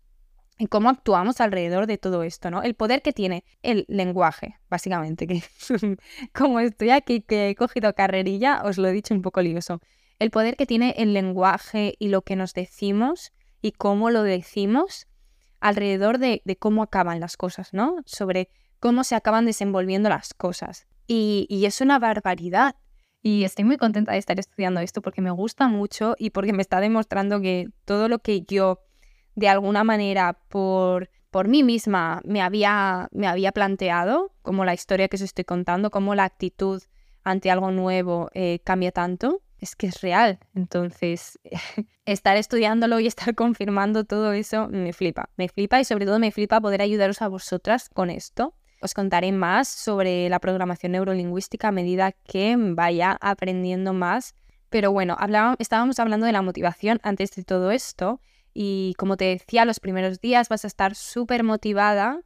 y 0.58 0.68
cómo 0.68 0.90
actuamos 0.90 1.42
alrededor 1.42 1.88
de 1.88 1.98
todo 1.98 2.24
esto, 2.24 2.52
¿no? 2.52 2.62
El 2.62 2.76
poder 2.76 3.02
que 3.02 3.14
tiene 3.14 3.44
el 3.64 3.86
lenguaje, 3.88 4.60
básicamente, 4.70 5.26
que 5.26 5.44
como 6.34 6.60
estoy 6.60 6.92
aquí, 6.92 7.22
que 7.22 7.50
he 7.50 7.56
cogido 7.56 7.94
carrerilla, 7.94 8.62
os 8.64 8.78
lo 8.78 8.88
he 8.88 8.92
dicho 8.92 9.14
un 9.14 9.22
poco 9.22 9.42
lioso. 9.42 9.82
El 10.20 10.30
poder 10.30 10.56
que 10.56 10.68
tiene 10.68 10.94
el 10.98 11.14
lenguaje 11.14 11.96
y 11.98 12.10
lo 12.10 12.22
que 12.22 12.36
nos 12.36 12.54
decimos 12.54 13.34
y 13.62 13.72
cómo 13.72 14.12
lo 14.12 14.22
decimos 14.24 15.08
alrededor 15.60 16.20
de, 16.20 16.42
cómo 16.60 16.84
acaban 16.84 17.20
las 17.20 17.38
cosas, 17.38 17.74
¿no? 17.74 17.98
Sobre 18.06 18.50
cómo 18.80 19.04
se 19.04 19.16
acaban 19.16 19.46
desenvolviendo 19.46 20.10
las 20.10 20.34
cosas. 20.34 20.86
Y, 21.08 21.48
y 21.50 21.66
es 21.66 21.82
una 21.82 21.98
barbaridad. 21.98 22.76
Y 23.24 23.44
estoy 23.46 23.66
muy 23.66 23.78
contenta 23.78 24.12
de 24.12 24.18
estar 24.18 24.40
estudiando 24.40 24.80
esto 24.80 25.02
porque 25.02 25.22
me 25.22 25.32
gusta 25.32 25.68
mucho 25.68 26.16
y 26.18 26.32
porque 26.32 26.54
me 26.54 26.62
está 26.62 26.80
demostrando 26.80 27.40
que 27.42 27.70
todo 27.86 28.08
lo 28.08 28.20
que 28.20 28.42
yo 28.42 28.80
de 29.36 29.48
alguna 29.48 29.84
manera 29.84 30.34
por, 30.50 31.10
por 31.30 31.48
mí 31.48 31.64
misma 31.64 32.22
me 32.26 32.42
había, 32.42 33.08
me 33.12 33.28
había 33.28 33.52
planteado, 33.52 34.34
como 34.42 34.66
la 34.66 34.74
historia 34.74 35.08
que 35.08 35.16
os 35.16 35.22
estoy 35.22 35.46
contando, 35.46 35.90
cómo 35.90 36.16
la 36.16 36.26
actitud 36.26 36.82
ante 37.24 37.52
algo 37.52 37.72
nuevo 37.72 38.30
eh, 38.34 38.60
cambia 38.64 38.92
tanto, 38.92 39.42
es 39.60 39.76
que 39.76 39.88
es 39.88 40.02
real. 40.02 40.40
Entonces, 40.56 41.40
estar 42.06 42.36
estudiándolo 42.36 43.00
y 43.00 43.08
estar 43.08 43.34
confirmando 43.36 44.04
todo 44.04 44.34
eso 44.34 44.68
me 44.68 44.94
flipa, 44.94 45.30
me 45.38 45.48
flipa 45.48 45.80
y 45.80 45.86
sobre 45.86 46.06
todo 46.06 46.20
me 46.20 46.32
flipa 46.32 46.60
poder 46.60 46.82
ayudaros 46.82 47.22
a 47.22 47.28
vosotras 47.28 47.90
con 47.90 48.10
esto. 48.10 48.56
Os 48.82 48.96
contaré 48.96 49.32
más 49.32 49.68
sobre 49.68 50.28
la 50.28 50.40
programación 50.40 50.94
neurolingüística 50.94 51.68
a 51.68 51.72
medida 51.72 52.12
que 52.12 52.56
vaya 52.58 53.16
aprendiendo 53.22 53.94
más. 53.94 54.34
Pero 54.72 54.92
bueno, 54.92 55.18
estábamos 55.60 56.00
hablando 56.00 56.26
de 56.26 56.32
la 56.32 56.42
motivación 56.42 57.00
antes 57.04 57.32
de 57.36 57.44
todo 57.44 57.70
esto 57.70 58.22
y 58.54 58.94
como 58.98 59.18
te 59.18 59.26
decía, 59.26 59.66
los 59.66 59.80
primeros 59.80 60.20
días 60.20 60.50
vas 60.50 60.64
a 60.66 60.68
estar 60.68 60.96
súper 60.96 61.44
motivada. 61.44 62.22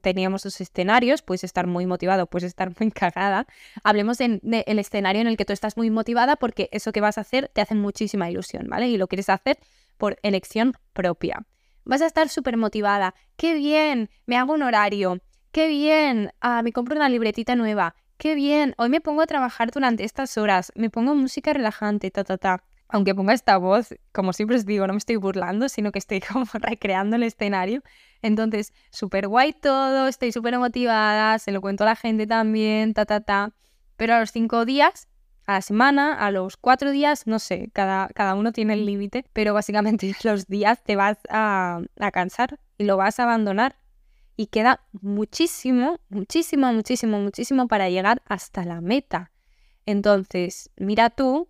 Teníamos 0.00 0.44
los 0.44 0.60
escenarios, 0.60 1.22
puedes 1.22 1.44
estar 1.44 1.66
muy 1.66 1.86
motivado, 1.86 2.26
puedes 2.26 2.48
estar 2.48 2.72
muy 2.78 2.90
cagada. 2.92 3.46
Hablemos 3.82 4.18
del 4.18 4.40
escenario 4.42 5.20
en 5.20 5.26
el 5.26 5.36
que 5.36 5.44
tú 5.44 5.52
estás 5.52 5.76
muy 5.76 5.90
motivada 5.90 6.36
porque 6.36 6.68
eso 6.72 6.92
que 6.92 7.00
vas 7.00 7.18
a 7.18 7.22
hacer 7.22 7.50
te 7.52 7.60
hace 7.60 7.74
muchísima 7.74 8.30
ilusión, 8.30 8.66
¿vale? 8.68 8.88
Y 8.88 8.96
lo 8.96 9.08
quieres 9.08 9.28
hacer 9.28 9.58
por 9.96 10.18
elección 10.22 10.74
propia. 10.92 11.46
Vas 11.84 12.02
a 12.02 12.06
estar 12.06 12.28
súper 12.28 12.56
motivada. 12.56 13.14
¡Qué 13.36 13.54
bien! 13.54 14.10
Me 14.26 14.36
hago 14.36 14.52
un 14.52 14.62
horario. 14.62 15.20
¡Qué 15.52 15.68
bien! 15.68 16.32
Ah, 16.40 16.62
me 16.62 16.72
compro 16.72 16.96
una 16.96 17.08
libretita 17.08 17.56
nueva. 17.56 17.94
¡Qué 18.18 18.34
bien! 18.34 18.74
Hoy 18.76 18.90
me 18.90 19.00
pongo 19.00 19.22
a 19.22 19.26
trabajar 19.26 19.70
durante 19.70 20.04
estas 20.04 20.36
horas. 20.36 20.70
Me 20.74 20.90
pongo 20.90 21.14
música 21.14 21.52
relajante, 21.54 22.10
ta, 22.10 22.24
ta, 22.24 22.36
ta 22.36 22.62
aunque 22.88 23.14
ponga 23.14 23.34
esta 23.34 23.56
voz, 23.58 23.94
como 24.12 24.32
siempre 24.32 24.56
os 24.56 24.64
digo, 24.64 24.86
no 24.86 24.94
me 24.94 24.98
estoy 24.98 25.16
burlando, 25.16 25.68
sino 25.68 25.92
que 25.92 25.98
estoy 25.98 26.20
como 26.32 26.46
recreando 26.54 27.16
el 27.16 27.22
escenario. 27.22 27.82
Entonces, 28.22 28.72
súper 28.90 29.28
guay 29.28 29.52
todo, 29.52 30.08
estoy 30.08 30.32
súper 30.32 30.58
motivada, 30.58 31.38
se 31.38 31.52
lo 31.52 31.60
cuento 31.60 31.84
a 31.84 31.88
la 31.88 31.96
gente 31.96 32.26
también, 32.26 32.94
ta, 32.94 33.04
ta, 33.04 33.20
ta. 33.20 33.52
Pero 33.96 34.14
a 34.14 34.20
los 34.20 34.32
cinco 34.32 34.64
días, 34.64 35.08
a 35.46 35.54
la 35.54 35.62
semana, 35.62 36.14
a 36.14 36.30
los 36.30 36.56
cuatro 36.56 36.90
días, 36.90 37.26
no 37.26 37.38
sé, 37.38 37.70
cada, 37.72 38.08
cada 38.08 38.34
uno 38.34 38.52
tiene 38.52 38.74
el 38.74 38.86
límite, 38.86 39.24
pero 39.32 39.54
básicamente 39.54 40.14
los 40.24 40.46
días 40.46 40.82
te 40.82 40.96
vas 40.96 41.18
a, 41.28 41.80
a 42.00 42.10
cansar 42.10 42.58
y 42.78 42.84
lo 42.84 42.96
vas 42.96 43.20
a 43.20 43.24
abandonar. 43.24 43.76
Y 44.36 44.46
queda 44.46 44.86
muchísimo, 44.92 45.98
muchísimo, 46.08 46.72
muchísimo, 46.72 47.18
muchísimo 47.18 47.66
para 47.66 47.90
llegar 47.90 48.22
hasta 48.26 48.64
la 48.64 48.80
meta. 48.80 49.32
Entonces, 49.84 50.70
mira 50.76 51.10
tú 51.10 51.48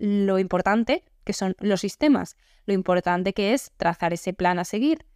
lo 0.00 0.38
importante 0.38 1.04
que 1.24 1.32
son 1.34 1.54
los 1.60 1.82
sistemas, 1.82 2.36
lo 2.64 2.74
importante 2.74 3.34
que 3.34 3.52
es 3.52 3.70
trazar 3.76 4.12
ese 4.12 4.32
plan 4.32 4.58
a 4.58 4.64
seguir. 4.64 5.06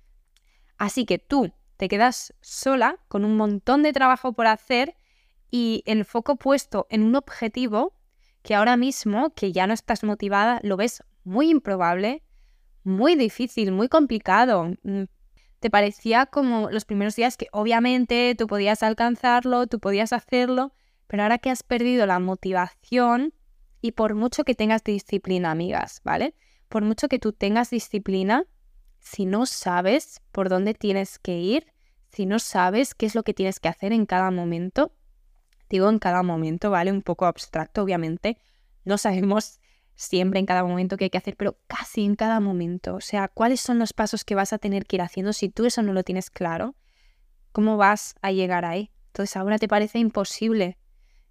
Así 0.77 1.07
que 1.07 1.19
tú 1.19 1.53
te 1.77 1.89
quedas 1.89 2.35
sola 2.41 2.99
con 3.09 3.25
un 3.25 3.37
montón 3.37 3.83
de 3.83 3.93
trabajo 3.93 4.35
por 4.35 4.47
hacer 4.47 4.95
y 5.51 5.83
el 5.87 6.05
foco 6.05 6.37
puesto 6.37 6.87
en 6.91 7.03
un 7.03 7.17
objetivo 7.17 7.95
que 8.43 8.55
ahora 8.55 8.77
mismo, 8.77 9.31
que 9.35 9.53
ya 9.53 9.67
no 9.67 9.73
estás 9.73 10.05
motivada, 10.05 10.61
lo 10.63 10.77
ves 10.77 11.03
muy 11.25 11.49
improbable, 11.49 12.23
muy 12.83 13.15
difícil, 13.15 13.73
muy 13.73 13.89
complicado. 13.89 14.75
Mm, 14.83 15.05
te 15.61 15.71
parecía 15.71 16.27
como 16.27 16.71
los 16.71 16.85
primeros 16.85 17.17
días 17.17 17.39
que 17.39 17.49
obviamente 17.53 18.35
tú 18.37 18.47
podías 18.47 18.83
alcanzarlo, 18.83 19.67
tú 19.67 19.81
podías 19.81 20.13
hacerlo, 20.13 20.75
pero 21.07 21.23
ahora 21.23 21.39
que 21.39 21.49
has 21.49 21.63
perdido 21.63 22.05
la 22.05 22.19
motivación, 22.19 23.33
y 23.85 23.93
por 23.93 24.15
mucho 24.15 24.45
que 24.45 24.55
tengas 24.55 24.83
disciplina, 24.83 25.51
amigas, 25.51 26.01
¿vale? 26.05 26.35
Por 26.71 26.83
mucho 26.85 27.07
que 27.07 27.19
tú 27.19 27.35
tengas 27.35 27.69
disciplina, 27.69 28.47
si 28.99 29.27
no 29.27 29.45
sabes 29.45 30.23
por 30.33 30.49
dónde 30.49 30.73
tienes 30.73 31.19
que 31.19 31.37
ir, 31.39 31.67
si 32.09 32.25
no 32.25 32.39
sabes 32.39 32.95
qué 32.95 33.05
es 33.05 33.15
lo 33.15 33.25
que 33.25 33.35
tienes 33.35 33.61
que 33.61 33.69
hacer 33.69 33.93
en 33.93 34.07
cada 34.07 34.31
momento, 34.31 34.95
digo 35.69 35.91
en 35.91 35.99
cada 35.99 36.23
momento, 36.23 36.71
¿vale? 36.71 36.93
Un 36.93 37.03
poco 37.03 37.27
abstracto, 37.27 37.83
obviamente. 37.83 38.39
No 38.87 38.97
sabemos 38.97 39.61
siempre 39.97 40.41
en 40.41 40.47
cada 40.47 40.65
momento 40.65 40.97
qué 40.97 41.05
hay 41.05 41.11
que 41.11 41.19
hacer, 41.19 41.37
pero 41.37 41.59
casi 41.67 42.07
en 42.07 42.15
cada 42.17 42.41
momento. 42.41 42.95
O 42.95 43.03
sea, 43.03 43.29
¿cuáles 43.29 43.61
son 43.61 43.79
los 43.79 43.93
pasos 43.93 44.25
que 44.25 44.35
vas 44.35 44.55
a 44.55 44.59
tener 44.59 44.87
que 44.87 44.97
ir 44.97 45.03
haciendo 45.03 45.35
si 45.35 45.51
tú 45.51 45.67
eso 45.67 45.83
no 45.83 45.93
lo 45.93 46.05
tienes 46.05 46.31
claro? 46.31 46.75
¿Cómo 47.53 47.77
vas 47.77 48.15
a 48.23 48.33
llegar 48.33 48.65
ahí? 48.65 48.93
Entonces 49.09 49.37
ahora 49.37 49.59
te 49.59 49.69
parece 49.69 49.99
imposible 49.99 50.79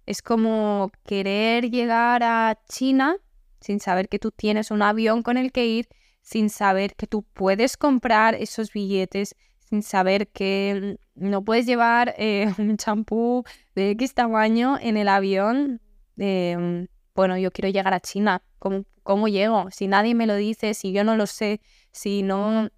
es 0.06 0.22
como 0.22 0.90
querer 1.04 1.70
llegar 1.70 2.22
a 2.22 2.58
China 2.68 3.16
sin 3.60 3.80
saber 3.80 4.08
que 4.08 4.18
tú 4.18 4.30
tienes 4.30 4.70
un 4.70 4.82
avión 4.82 5.22
con 5.22 5.38
el 5.38 5.50
que 5.50 5.66
ir, 5.66 5.88
sin 6.20 6.50
saber 6.50 6.94
que 6.96 7.06
tú 7.06 7.22
puedes 7.22 7.78
comprar 7.78 8.34
esos 8.34 8.70
billetes, 8.72 9.36
sin 9.58 9.82
saber 9.82 10.28
que 10.28 10.98
no 11.14 11.42
puedes 11.42 11.64
llevar 11.64 12.14
eh, 12.18 12.52
un 12.58 12.76
champú 12.76 13.44
de 13.74 13.90
X 13.92 14.14
tamaño 14.14 14.78
en 14.78 14.98
el 14.98 15.08
avión. 15.08 15.80
Em, 16.18 16.88
bueno, 17.14 17.38
yo 17.38 17.50
quiero 17.50 17.70
llegar 17.70 17.94
a 17.94 18.00
China. 18.00 18.42
¿Cómo, 18.58 18.84
¿Cómo 19.02 19.28
llego? 19.28 19.70
Si 19.70 19.88
nadie 19.88 20.14
me 20.14 20.26
lo 20.26 20.36
dice, 20.36 20.74
si 20.74 20.92
yo 20.92 21.02
no 21.02 21.16
lo 21.16 21.26
sé, 21.26 21.62
si 21.90 22.22
no 22.22 22.68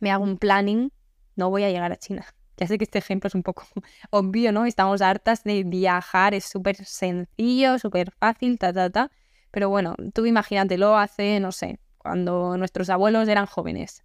me 0.00 0.10
hago 0.10 0.24
un 0.24 0.38
planning, 0.38 0.90
no 1.36 1.48
voy 1.50 1.62
a 1.62 1.70
llegar 1.70 1.92
a 1.92 1.96
China. 1.96 2.26
Ya 2.56 2.66
sé 2.66 2.78
que 2.78 2.84
este 2.84 2.98
ejemplo 2.98 3.28
es 3.28 3.34
un 3.34 3.42
poco 3.42 3.64
obvio, 4.10 4.52
¿no? 4.52 4.66
Estamos 4.66 5.02
hartas 5.02 5.44
de 5.44 5.64
viajar, 5.64 6.34
es 6.34 6.44
súper 6.44 6.76
sencillo, 6.84 7.78
súper 7.78 8.10
fácil, 8.12 8.58
ta, 8.58 8.72
ta, 8.72 8.90
ta. 8.90 9.10
Pero 9.50 9.68
bueno, 9.68 9.94
tú 10.12 10.26
imagínatelo 10.26 10.96
hace, 10.96 11.38
no 11.40 11.52
sé, 11.52 11.78
cuando 11.98 12.56
nuestros 12.56 12.90
abuelos 12.90 13.28
eran 13.28 13.46
jóvenes. 13.46 14.04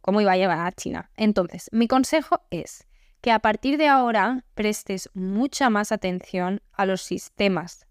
¿Cómo 0.00 0.20
iba 0.20 0.32
a 0.32 0.36
llevar 0.36 0.66
a 0.66 0.72
China? 0.72 1.10
Entonces, 1.16 1.68
mi 1.72 1.88
consejo 1.88 2.42
es 2.50 2.86
que 3.20 3.32
a 3.32 3.38
partir 3.38 3.78
de 3.78 3.88
ahora 3.88 4.44
prestes 4.54 5.08
mucha 5.14 5.70
más 5.70 5.92
atención 5.92 6.60
a 6.72 6.86
los 6.86 7.02
sistemas, 7.02 7.86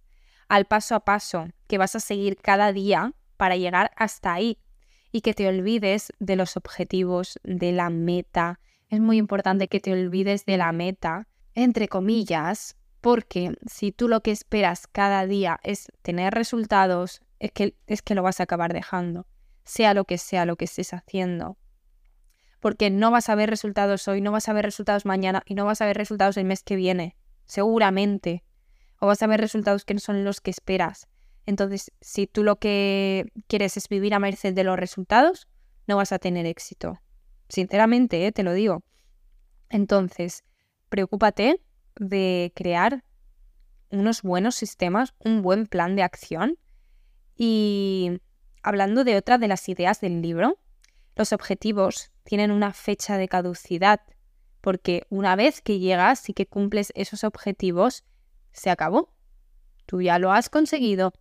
al 0.47 0.65
paso 0.65 0.95
a 0.95 1.01
paso 1.01 1.47
que 1.67 1.77
vas 1.77 1.95
a 1.95 1.99
seguir 1.99 2.37
cada 2.37 2.71
día 2.71 3.13
para 3.35 3.55
llegar 3.55 3.91
hasta 3.95 4.33
ahí 4.33 4.59
y 5.11 5.21
que 5.21 5.33
te 5.33 5.47
olvides 5.47 6.13
de 6.19 6.35
los 6.35 6.57
objetivos, 6.57 7.39
de 7.43 7.71
la 7.71 7.89
meta, 7.89 8.59
es 8.89 8.99
muy 8.99 9.17
importante 9.17 9.67
que 9.67 9.79
te 9.79 9.91
olvides 9.91 10.45
de 10.45 10.57
la 10.57 10.71
meta, 10.71 11.27
entre 11.53 11.87
comillas, 11.87 12.75
porque 13.01 13.55
si 13.67 13.91
tú 13.91 14.07
lo 14.07 14.21
que 14.21 14.31
esperas 14.31 14.87
cada 14.87 15.25
día 15.25 15.59
es 15.63 15.87
tener 16.01 16.33
resultados, 16.33 17.21
es 17.39 17.51
que, 17.51 17.75
es 17.85 18.01
que 18.01 18.15
lo 18.15 18.23
vas 18.23 18.39
a 18.39 18.43
acabar 18.43 18.73
dejando, 18.73 19.27
sea 19.63 19.93
lo 19.93 20.05
que 20.05 20.17
sea 20.17 20.45
lo 20.45 20.55
que 20.55 20.65
estés 20.65 20.93
haciendo. 20.93 21.57
Porque 22.59 22.89
no 22.89 23.11
vas 23.11 23.29
a 23.29 23.35
ver 23.35 23.49
resultados 23.49 24.07
hoy, 24.07 24.21
no 24.21 24.31
vas 24.31 24.49
a 24.49 24.53
ver 24.53 24.65
resultados 24.65 25.05
mañana 25.05 25.43
y 25.45 25.53
no 25.53 25.65
vas 25.65 25.81
a 25.81 25.85
ver 25.85 25.97
resultados 25.97 26.37
el 26.37 26.45
mes 26.45 26.63
que 26.63 26.75
viene, 26.75 27.15
seguramente. 27.45 28.43
O 28.99 29.05
vas 29.07 29.21
a 29.21 29.27
ver 29.27 29.39
resultados 29.39 29.85
que 29.85 29.93
no 29.93 29.99
son 29.99 30.23
los 30.23 30.41
que 30.41 30.49
esperas. 30.49 31.07
Entonces, 31.45 31.91
si 32.01 32.25
tú 32.25 32.43
lo 32.43 32.57
que 32.57 33.31
quieres 33.47 33.77
es 33.77 33.87
vivir 33.89 34.15
a 34.15 34.19
merced 34.19 34.53
de 34.53 34.63
los 34.63 34.77
resultados, 34.77 35.47
no 35.85 35.97
vas 35.97 36.11
a 36.11 36.19
tener 36.19 36.47
éxito. 36.47 36.99
Sinceramente, 37.49 38.25
¿eh? 38.25 38.31
te 38.31 38.43
lo 38.43 38.53
digo. 38.53 38.83
Entonces, 39.69 40.43
preocúpate 40.89 41.61
de 41.95 42.51
crear 42.55 43.03
unos 43.89 44.21
buenos 44.21 44.55
sistemas, 44.55 45.13
un 45.19 45.41
buen 45.41 45.65
plan 45.65 45.95
de 45.95 46.03
acción. 46.03 46.57
Y 47.35 48.21
hablando 48.63 49.03
de 49.03 49.15
otra 49.15 49.37
de 49.37 49.47
las 49.47 49.67
ideas 49.69 50.01
del 50.01 50.21
libro, 50.21 50.59
los 51.15 51.33
objetivos 51.33 52.11
tienen 52.23 52.51
una 52.51 52.73
fecha 52.73 53.17
de 53.17 53.27
caducidad, 53.27 54.01
porque 54.61 55.05
una 55.09 55.35
vez 55.35 55.61
que 55.61 55.79
llegas 55.79 56.29
y 56.29 56.33
que 56.33 56.45
cumples 56.45 56.91
esos 56.95 57.23
objetivos, 57.23 58.03
se 58.51 58.69
acabó. 58.69 59.13
Tú 59.85 60.01
ya 60.01 60.19
lo 60.19 60.31
has 60.31 60.49
conseguido. 60.49 61.13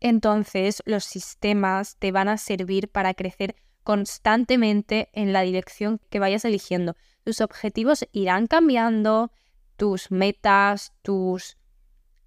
Entonces 0.00 0.82
los 0.84 1.04
sistemas 1.04 1.96
te 1.98 2.12
van 2.12 2.28
a 2.28 2.36
servir 2.36 2.90
para 2.90 3.14
crecer 3.14 3.54
constantemente 3.82 5.08
en 5.12 5.32
la 5.32 5.42
dirección 5.42 6.00
que 6.10 6.18
vayas 6.18 6.44
eligiendo. 6.44 6.96
Tus 7.24 7.40
objetivos 7.40 8.06
irán 8.12 8.46
cambiando, 8.46 9.32
tus 9.76 10.10
metas, 10.10 10.92
tus 11.02 11.56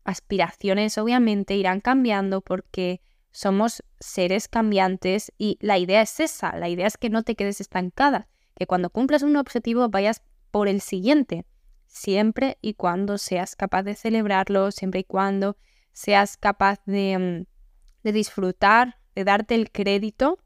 aspiraciones 0.04 0.98
obviamente 0.98 1.56
irán 1.56 1.80
cambiando 1.80 2.42
porque 2.42 3.02
somos 3.32 3.84
seres 4.00 4.48
cambiantes 4.48 5.32
y 5.38 5.58
la 5.60 5.78
idea 5.78 6.02
es 6.02 6.20
esa, 6.20 6.56
la 6.58 6.70
idea 6.70 6.88
es 6.88 6.98
que 6.98 7.10
no 7.10 7.24
te 7.24 7.36
quedes 7.36 7.62
estancada, 7.62 8.28
que 8.56 8.68
cuando 8.68 8.90
cumplas 8.90 9.24
un 9.24 9.38
objetivo 9.38 9.90
vayas 9.90 10.22
por 10.52 10.68
el 10.68 10.82
siguiente, 10.82 11.46
siempre 11.88 12.58
y 12.62 12.76
cuando 12.76 13.18
seas 13.18 13.56
capaz 13.56 13.84
de 13.84 13.96
celebrarlo, 13.96 14.72
siempre 14.72 15.02
y 15.02 15.04
cuando 15.04 15.58
seas 15.94 16.38
capaz 16.38 16.80
de, 16.86 17.18
mm, 17.18 18.04
de 18.04 18.12
disfrutar, 18.12 18.98
de 19.16 19.24
darte 19.24 19.56
el 19.56 19.72
crédito 19.72 20.40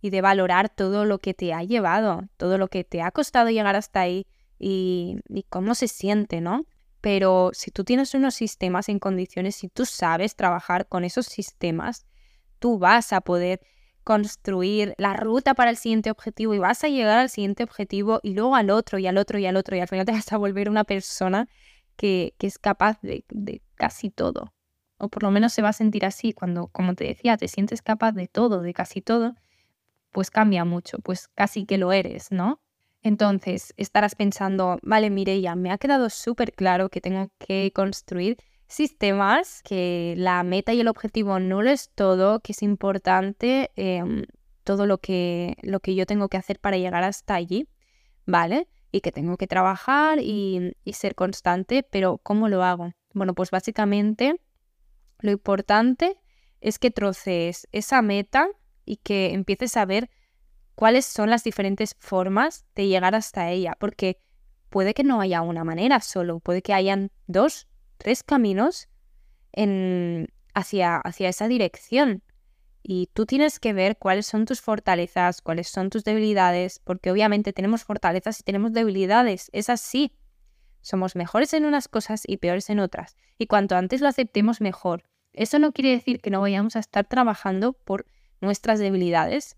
y 0.00 0.10
de 0.10 0.20
valorar 0.20 0.68
todo 0.68 1.04
lo 1.04 1.18
que 1.18 1.34
te 1.34 1.52
ha 1.52 1.62
llevado, 1.62 2.22
todo 2.36 2.58
lo 2.58 2.68
que 2.68 2.84
te 2.84 3.02
ha 3.02 3.10
costado 3.10 3.50
llegar 3.50 3.76
hasta 3.76 4.00
ahí 4.00 4.26
y, 4.58 5.18
cómo 5.48 5.74
se 5.74 5.88
siente, 5.88 6.40
¿no? 6.40 6.66
Pero 7.00 7.50
si 7.54 7.70
tú 7.70 7.84
tienes 7.84 8.14
unos 8.14 8.34
sistemas 8.34 8.88
en 8.88 8.98
condiciones, 8.98 9.64
y 9.64 9.68
tú 9.68 9.86
sabes 9.86 10.36
trabajar 10.36 10.86
con 10.86 11.04
esos 11.04 11.26
sistemas, 11.26 12.06
tú 12.58 12.78
vas 12.78 13.12
a 13.12 13.22
poder 13.22 13.60
construir 14.04 14.94
la 14.98 15.14
ruta 15.14 15.54
para 15.54 15.70
el 15.70 15.76
siguiente 15.76 16.10
objetivo 16.10 16.54
y 16.54 16.58
vas 16.58 16.84
a 16.84 16.88
llegar 16.88 17.18
al 17.18 17.30
siguiente 17.30 17.62
objetivo 17.62 18.20
y 18.22 18.34
luego 18.34 18.56
al 18.56 18.70
otro 18.70 18.98
y 18.98 19.06
al 19.06 19.18
otro 19.18 19.38
y 19.38 19.46
al 19.46 19.56
otro 19.56 19.76
y 19.76 19.80
al 19.80 19.88
final 19.88 20.06
te 20.06 20.12
vas 20.12 20.32
a 20.32 20.36
volver 20.36 20.68
una 20.68 20.84
persona 20.84 21.48
que, 21.96 22.34
es 22.38 22.58
capaz 22.58 22.98
de, 23.02 23.24
de, 23.28 23.62
casi 23.74 24.10
todo. 24.10 24.52
O 24.98 25.08
por 25.08 25.22
lo 25.22 25.30
menos 25.30 25.52
se 25.52 25.62
va 25.62 25.70
a 25.70 25.74
sentir 25.74 26.04
así 26.04 26.32
cuando, 26.32 26.68
como 26.68 26.94
te 26.94 27.04
decía, 27.04 27.36
te 27.36 27.48
sientes 27.48 27.82
capaz 27.82 28.12
de 28.12 28.26
todo, 28.26 28.62
de 28.62 28.74
casi 28.74 29.00
todo, 29.00 29.34
pues 30.12 30.30
cambia 30.30 30.64
mucho, 30.64 30.98
pues 30.98 31.28
casi 31.28 31.66
que 31.66 31.78
lo 31.78 31.92
eres, 31.92 32.30
¿no? 32.30 32.60
Entonces 33.02 33.72
estarás 33.76 34.14
pensando, 34.14 34.78
vale, 34.82 35.10
Mireia, 35.10 35.54
me 35.54 35.70
ha 35.70 35.78
quedado 35.78 36.10
súper 36.10 36.52
claro 36.52 36.90
que 36.90 37.00
tengo 37.00 37.28
que 37.38 37.72
construir 37.74 38.36
sistemas, 38.66 39.62
que 39.62 40.14
la 40.16 40.42
meta 40.42 40.72
y 40.72 40.80
el 40.80 40.88
objetivo 40.88 41.40
no 41.40 41.62
lo 41.62 41.70
es 41.70 41.90
todo, 41.94 42.40
que 42.40 42.52
es 42.52 42.62
importante 42.62 43.70
em, 43.76 44.26
todo 44.64 44.86
lo 44.86 44.98
que, 44.98 45.56
lo 45.62 45.80
que 45.80 45.94
yo 45.94 46.06
tengo 46.06 46.28
que 46.28 46.36
hacer 46.36 46.60
para 46.60 46.76
llegar 46.76 47.02
hasta 47.02 47.34
allí, 47.34 47.68
¿vale? 48.26 48.68
Y 48.92 49.00
que 49.00 49.12
tengo 49.12 49.36
que 49.36 49.46
trabajar 49.46 50.18
y, 50.20 50.76
y 50.84 50.92
ser 50.92 51.14
constante, 51.14 51.82
pero 51.82 52.18
¿cómo 52.18 52.48
lo 52.48 52.62
hago? 52.62 52.92
Bueno, 53.14 53.34
pues 53.34 53.50
básicamente 53.50 54.36
lo 55.20 55.30
importante 55.30 56.16
es 56.60 56.78
que 56.78 56.90
trocees 56.90 57.66
esa 57.72 58.02
meta 58.02 58.48
y 58.90 58.96
que 58.96 59.32
empieces 59.32 59.76
a 59.76 59.84
ver 59.84 60.10
cuáles 60.74 61.06
son 61.06 61.30
las 61.30 61.44
diferentes 61.44 61.94
formas 62.00 62.64
de 62.74 62.88
llegar 62.88 63.14
hasta 63.14 63.48
ella, 63.50 63.76
porque 63.78 64.18
puede 64.68 64.94
que 64.94 65.04
no 65.04 65.20
haya 65.20 65.42
una 65.42 65.62
manera 65.62 66.00
solo, 66.00 66.40
puede 66.40 66.60
que 66.60 66.74
hayan 66.74 67.12
dos, 67.28 67.68
tres 67.98 68.24
caminos 68.24 68.88
en, 69.52 70.26
hacia, 70.54 70.96
hacia 70.96 71.28
esa 71.28 71.46
dirección. 71.46 72.24
Y 72.82 73.10
tú 73.12 73.26
tienes 73.26 73.60
que 73.60 73.72
ver 73.72 73.96
cuáles 73.96 74.26
son 74.26 74.44
tus 74.44 74.60
fortalezas, 74.60 75.40
cuáles 75.40 75.68
son 75.68 75.88
tus 75.88 76.02
debilidades, 76.02 76.80
porque 76.82 77.12
obviamente 77.12 77.52
tenemos 77.52 77.84
fortalezas 77.84 78.40
y 78.40 78.42
tenemos 78.42 78.72
debilidades, 78.72 79.50
es 79.52 79.70
así. 79.70 80.16
Somos 80.80 81.14
mejores 81.14 81.52
en 81.52 81.64
unas 81.64 81.86
cosas 81.86 82.22
y 82.26 82.38
peores 82.38 82.70
en 82.70 82.80
otras. 82.80 83.16
Y 83.38 83.46
cuanto 83.46 83.76
antes 83.76 84.00
lo 84.00 84.08
aceptemos 84.08 84.60
mejor. 84.60 85.04
Eso 85.32 85.60
no 85.60 85.70
quiere 85.70 85.90
decir 85.90 86.20
que 86.20 86.30
no 86.30 86.40
vayamos 86.40 86.74
a 86.74 86.80
estar 86.80 87.06
trabajando 87.06 87.74
por 87.74 88.06
nuestras 88.40 88.78
debilidades, 88.78 89.56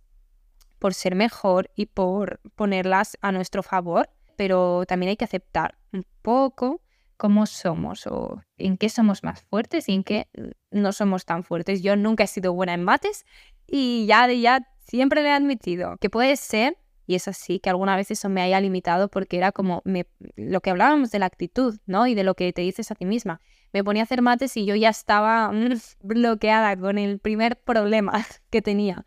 por 0.78 0.94
ser 0.94 1.14
mejor 1.14 1.70
y 1.76 1.86
por 1.86 2.40
ponerlas 2.56 3.16
a 3.20 3.30
nuestro 3.30 3.62
favor, 3.62 4.10
pero 4.36 4.84
también 4.86 5.10
hay 5.10 5.16
que 5.16 5.24
aceptar 5.24 5.78
un 5.92 6.04
poco 6.22 6.82
cómo 7.16 7.46
somos 7.46 8.08
o 8.08 8.42
en 8.56 8.76
qué 8.76 8.88
somos 8.88 9.22
más 9.22 9.42
fuertes 9.42 9.88
y 9.88 9.94
en 9.94 10.02
qué 10.02 10.28
no 10.72 10.92
somos 10.92 11.24
tan 11.24 11.44
fuertes. 11.44 11.82
Yo 11.82 11.94
nunca 11.94 12.24
he 12.24 12.26
sido 12.26 12.52
buena 12.52 12.74
en 12.74 12.82
mates 12.82 13.24
y 13.68 14.06
ya 14.06 14.26
de 14.26 14.40
ya 14.40 14.66
siempre 14.78 15.22
le 15.22 15.28
he 15.28 15.32
admitido 15.32 15.96
que 15.98 16.10
puede 16.10 16.36
ser, 16.36 16.76
y 17.06 17.14
es 17.14 17.28
así, 17.28 17.60
que 17.60 17.70
alguna 17.70 17.94
vez 17.94 18.10
eso 18.10 18.28
me 18.28 18.42
haya 18.42 18.60
limitado 18.60 19.08
porque 19.08 19.36
era 19.36 19.52
como 19.52 19.82
me, 19.84 20.06
lo 20.34 20.60
que 20.60 20.70
hablábamos 20.70 21.12
de 21.12 21.20
la 21.20 21.26
actitud, 21.26 21.78
¿no? 21.86 22.08
Y 22.08 22.14
de 22.14 22.24
lo 22.24 22.34
que 22.34 22.52
te 22.52 22.62
dices 22.62 22.90
a 22.90 22.96
ti 22.96 23.04
misma. 23.04 23.40
Me 23.72 23.82
ponía 23.82 24.02
a 24.02 24.04
hacer 24.04 24.22
mates 24.22 24.56
y 24.56 24.64
yo 24.64 24.74
ya 24.74 24.90
estaba 24.90 25.50
mm, 25.50 25.74
bloqueada 26.00 26.76
con 26.76 26.98
el 26.98 27.18
primer 27.18 27.58
problema 27.60 28.24
que 28.50 28.62
tenía 28.62 29.04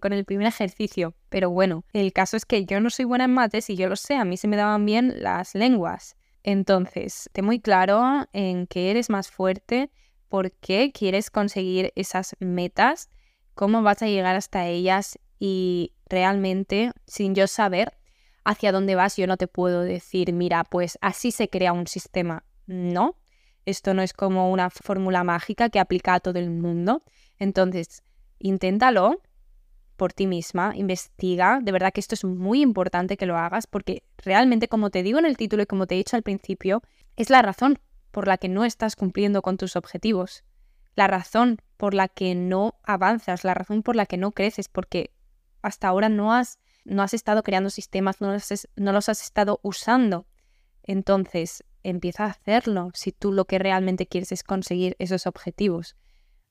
con, 0.00 0.12
el 0.12 0.24
primer 0.24 0.46
ejercicio. 0.46 1.14
Pero 1.28 1.50
bueno, 1.50 1.84
el 1.92 2.12
caso 2.12 2.36
es 2.36 2.44
que 2.44 2.64
yo 2.66 2.80
no 2.80 2.90
soy 2.90 3.06
buena 3.06 3.24
en 3.24 3.34
mates 3.34 3.70
y 3.70 3.76
yo 3.76 3.88
lo 3.88 3.96
sé, 3.96 4.14
a 4.16 4.24
mí 4.24 4.36
se 4.36 4.48
me 4.48 4.56
daban 4.56 4.84
bien 4.84 5.22
las 5.22 5.54
lenguas. 5.54 6.16
Entonces, 6.42 7.30
ten 7.32 7.44
muy 7.44 7.60
claro 7.60 8.26
en 8.32 8.66
qué 8.66 8.90
eres 8.90 9.08
más 9.08 9.30
fuerte, 9.30 9.90
por 10.28 10.52
qué 10.52 10.92
quieres 10.92 11.30
conseguir 11.30 11.92
esas 11.94 12.36
metas, 12.40 13.08
cómo 13.54 13.82
vas 13.82 14.02
a 14.02 14.08
llegar 14.08 14.36
hasta 14.36 14.66
ellas 14.66 15.18
y 15.38 15.92
realmente, 16.06 16.92
sin 17.06 17.34
yo 17.34 17.46
saber 17.46 17.96
hacia 18.44 18.72
dónde 18.72 18.94
vas, 18.94 19.16
yo 19.16 19.26
no 19.26 19.36
te 19.36 19.46
puedo 19.46 19.82
decir, 19.82 20.32
mira, 20.32 20.64
pues 20.64 20.98
así 21.00 21.30
se 21.30 21.48
crea 21.48 21.72
un 21.72 21.86
sistema. 21.86 22.44
No, 22.66 23.16
esto 23.64 23.94
no 23.94 24.02
es 24.02 24.12
como 24.12 24.50
una 24.50 24.70
fórmula 24.70 25.24
mágica 25.24 25.68
que 25.68 25.80
aplica 25.80 26.14
a 26.14 26.20
todo 26.20 26.38
el 26.38 26.50
mundo. 26.50 27.02
Entonces, 27.38 28.02
inténtalo, 28.38 29.20
por 29.96 30.12
ti 30.12 30.26
misma, 30.26 30.72
investiga, 30.74 31.60
de 31.62 31.70
verdad 31.70 31.92
que 31.92 32.00
esto 32.00 32.14
es 32.14 32.24
muy 32.24 32.60
importante 32.60 33.16
que 33.16 33.26
lo 33.26 33.36
hagas 33.36 33.66
porque 33.66 34.02
realmente, 34.18 34.66
como 34.66 34.90
te 34.90 35.02
digo 35.02 35.18
en 35.18 35.26
el 35.26 35.36
título 35.36 35.62
y 35.62 35.66
como 35.66 35.86
te 35.86 35.94
he 35.94 35.98
dicho 35.98 36.16
al 36.16 36.22
principio, 36.22 36.82
es 37.16 37.30
la 37.30 37.42
razón 37.42 37.78
por 38.10 38.26
la 38.26 38.36
que 38.36 38.48
no 38.48 38.64
estás 38.64 38.96
cumpliendo 38.96 39.42
con 39.42 39.56
tus 39.58 39.76
objetivos, 39.76 40.44
la 40.94 41.06
razón 41.06 41.58
por 41.76 41.94
la 41.94 42.08
que 42.08 42.34
no 42.34 42.74
avanzas, 42.82 43.44
la 43.44 43.54
razón 43.54 43.82
por 43.82 43.96
la 43.96 44.06
que 44.06 44.16
no 44.16 44.32
creces, 44.32 44.68
porque 44.68 45.12
hasta 45.62 45.88
ahora 45.88 46.08
no 46.08 46.32
has, 46.34 46.58
no 46.84 47.02
has 47.02 47.14
estado 47.14 47.42
creando 47.42 47.70
sistemas, 47.70 48.20
no 48.20 48.32
los, 48.32 48.68
no 48.76 48.92
los 48.92 49.08
has 49.08 49.22
estado 49.22 49.60
usando. 49.62 50.26
Entonces, 50.82 51.64
empieza 51.82 52.24
a 52.24 52.30
hacerlo 52.30 52.90
si 52.94 53.12
tú 53.12 53.32
lo 53.32 53.44
que 53.44 53.58
realmente 53.58 54.06
quieres 54.06 54.32
es 54.32 54.42
conseguir 54.42 54.96
esos 54.98 55.26
objetivos. 55.26 55.96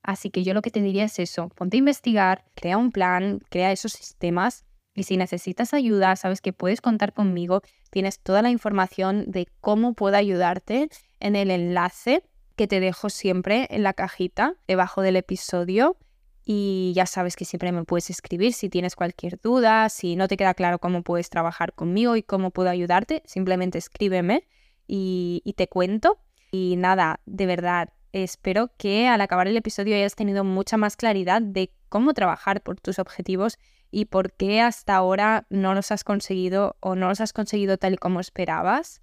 Así 0.04 0.30
que 0.32 0.44
yo 0.44 0.54
lo 0.54 0.62
que 0.62 0.72
te 0.72 0.82
diría 0.82 1.06
es 1.06 1.20
eso, 1.20 1.50
ponte 1.50 1.78
a 1.78 1.80
investigar, 1.80 2.46
crea 2.56 2.78
un 2.78 2.92
plan, 2.92 3.40
crea 3.50 3.72
esos 3.72 3.92
sistemas 3.94 4.66
y 4.94 5.04
si 5.04 5.18
necesitas 5.18 5.74
ayuda, 5.74 6.16
sabes 6.16 6.42
que 6.42 6.54
puedes 6.54 6.82
contar 6.82 7.14
conmigo, 7.14 7.62
tienes 7.92 8.20
toda 8.20 8.42
la 8.42 8.50
información 8.50 9.32
de 9.32 9.48
cómo 9.62 9.94
puedo 9.94 10.18
ayudarte 10.18 10.90
en 11.20 11.36
el 11.36 11.52
enlace 11.52 12.24
que 12.56 12.68
te 12.68 12.80
dejo 12.80 13.10
siempre 13.10 13.68
en 13.70 13.84
la 13.84 13.94
cajita 13.94 14.56
debajo 14.68 15.02
del 15.02 15.16
episodio. 15.16 15.98
Y 16.44 16.92
ya 16.96 17.06
sabes 17.06 17.36
que 17.36 17.46
siempre 17.46 17.72
me 17.72 17.86
puedes 17.86 18.10
escribir 18.10 18.54
si 18.54 18.68
tienes 18.68 18.96
cualquier 18.96 19.40
duda, 19.40 19.88
si 19.90 20.16
no 20.16 20.28
te 20.28 20.38
queda 20.38 20.56
claro 20.56 20.80
cómo 20.80 21.04
puedes 21.04 21.30
trabajar 21.30 21.74
conmigo 21.74 22.16
y 22.16 22.24
cómo 22.24 22.50
puedo 22.50 22.70
ayudarte, 22.70 23.22
simplemente 23.26 23.78
escríbeme 23.78 24.48
y, 24.94 25.54
te 25.56 25.68
cuento. 25.68 26.20
Y 26.52 26.76
nada, 26.78 27.22
de 27.26 27.46
verdad, 27.46 27.90
Espero 28.14 28.72
que 28.78 29.08
al 29.08 29.22
acabar 29.22 29.48
el 29.48 29.56
episodio 29.56 29.96
hayas 29.96 30.16
tenido 30.16 30.44
mucha 30.44 30.76
más 30.76 30.98
claridad 30.98 31.42
de 31.42 31.72
cómo 31.88 32.14
trabajar 32.14 32.60
por 32.60 32.78
tus 32.78 33.00
objetivos 33.00 33.58
y 33.90 34.04
por 34.04 34.34
qué 34.34 34.60
hasta 34.60 34.98
ahora 34.98 35.46
no 35.50 35.74
los 35.74 35.94
has 35.94 36.04
conseguido 36.04 36.76
o 36.82 36.96
no 36.96 37.08
los 37.08 37.22
has 37.22 37.32
conseguido 37.32 37.78
tal 37.78 37.94
y 37.94 37.98
como 37.98 38.20
esperabas. 38.20 39.02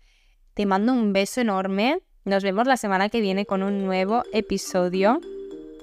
Te 0.53 0.67
mando 0.67 0.93
un 0.93 1.15
beso 1.15 1.41
enorme. 1.41 2.03
Nos 2.27 2.43
vemos 2.43 2.67
la 2.67 2.77
semana 2.77 3.09
que 3.09 3.23
viene 3.23 3.47
con 3.47 3.63
un 3.63 3.87
nuevo 3.87 4.25
episodio. 4.35 5.23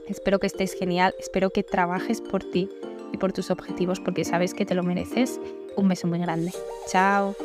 Espero 0.08 0.38
que 0.38 0.46
estés 0.46 0.76
genial, 0.78 1.16
espero 1.18 1.50
que 1.50 1.64
trabajes 1.64 2.22
por 2.22 2.44
ti 2.44 2.70
y 3.12 3.18
por 3.18 3.34
tus 3.34 3.50
objetivos 3.50 4.00
porque 4.00 4.24
sabes 4.24 4.54
que 4.54 4.68
te 4.68 4.76
lo 4.76 4.84
mereces. 4.84 5.40
Un 5.76 5.88
beso 5.88 6.06
muy 6.06 6.20
grande. 6.20 6.52
Chao. 6.92 7.36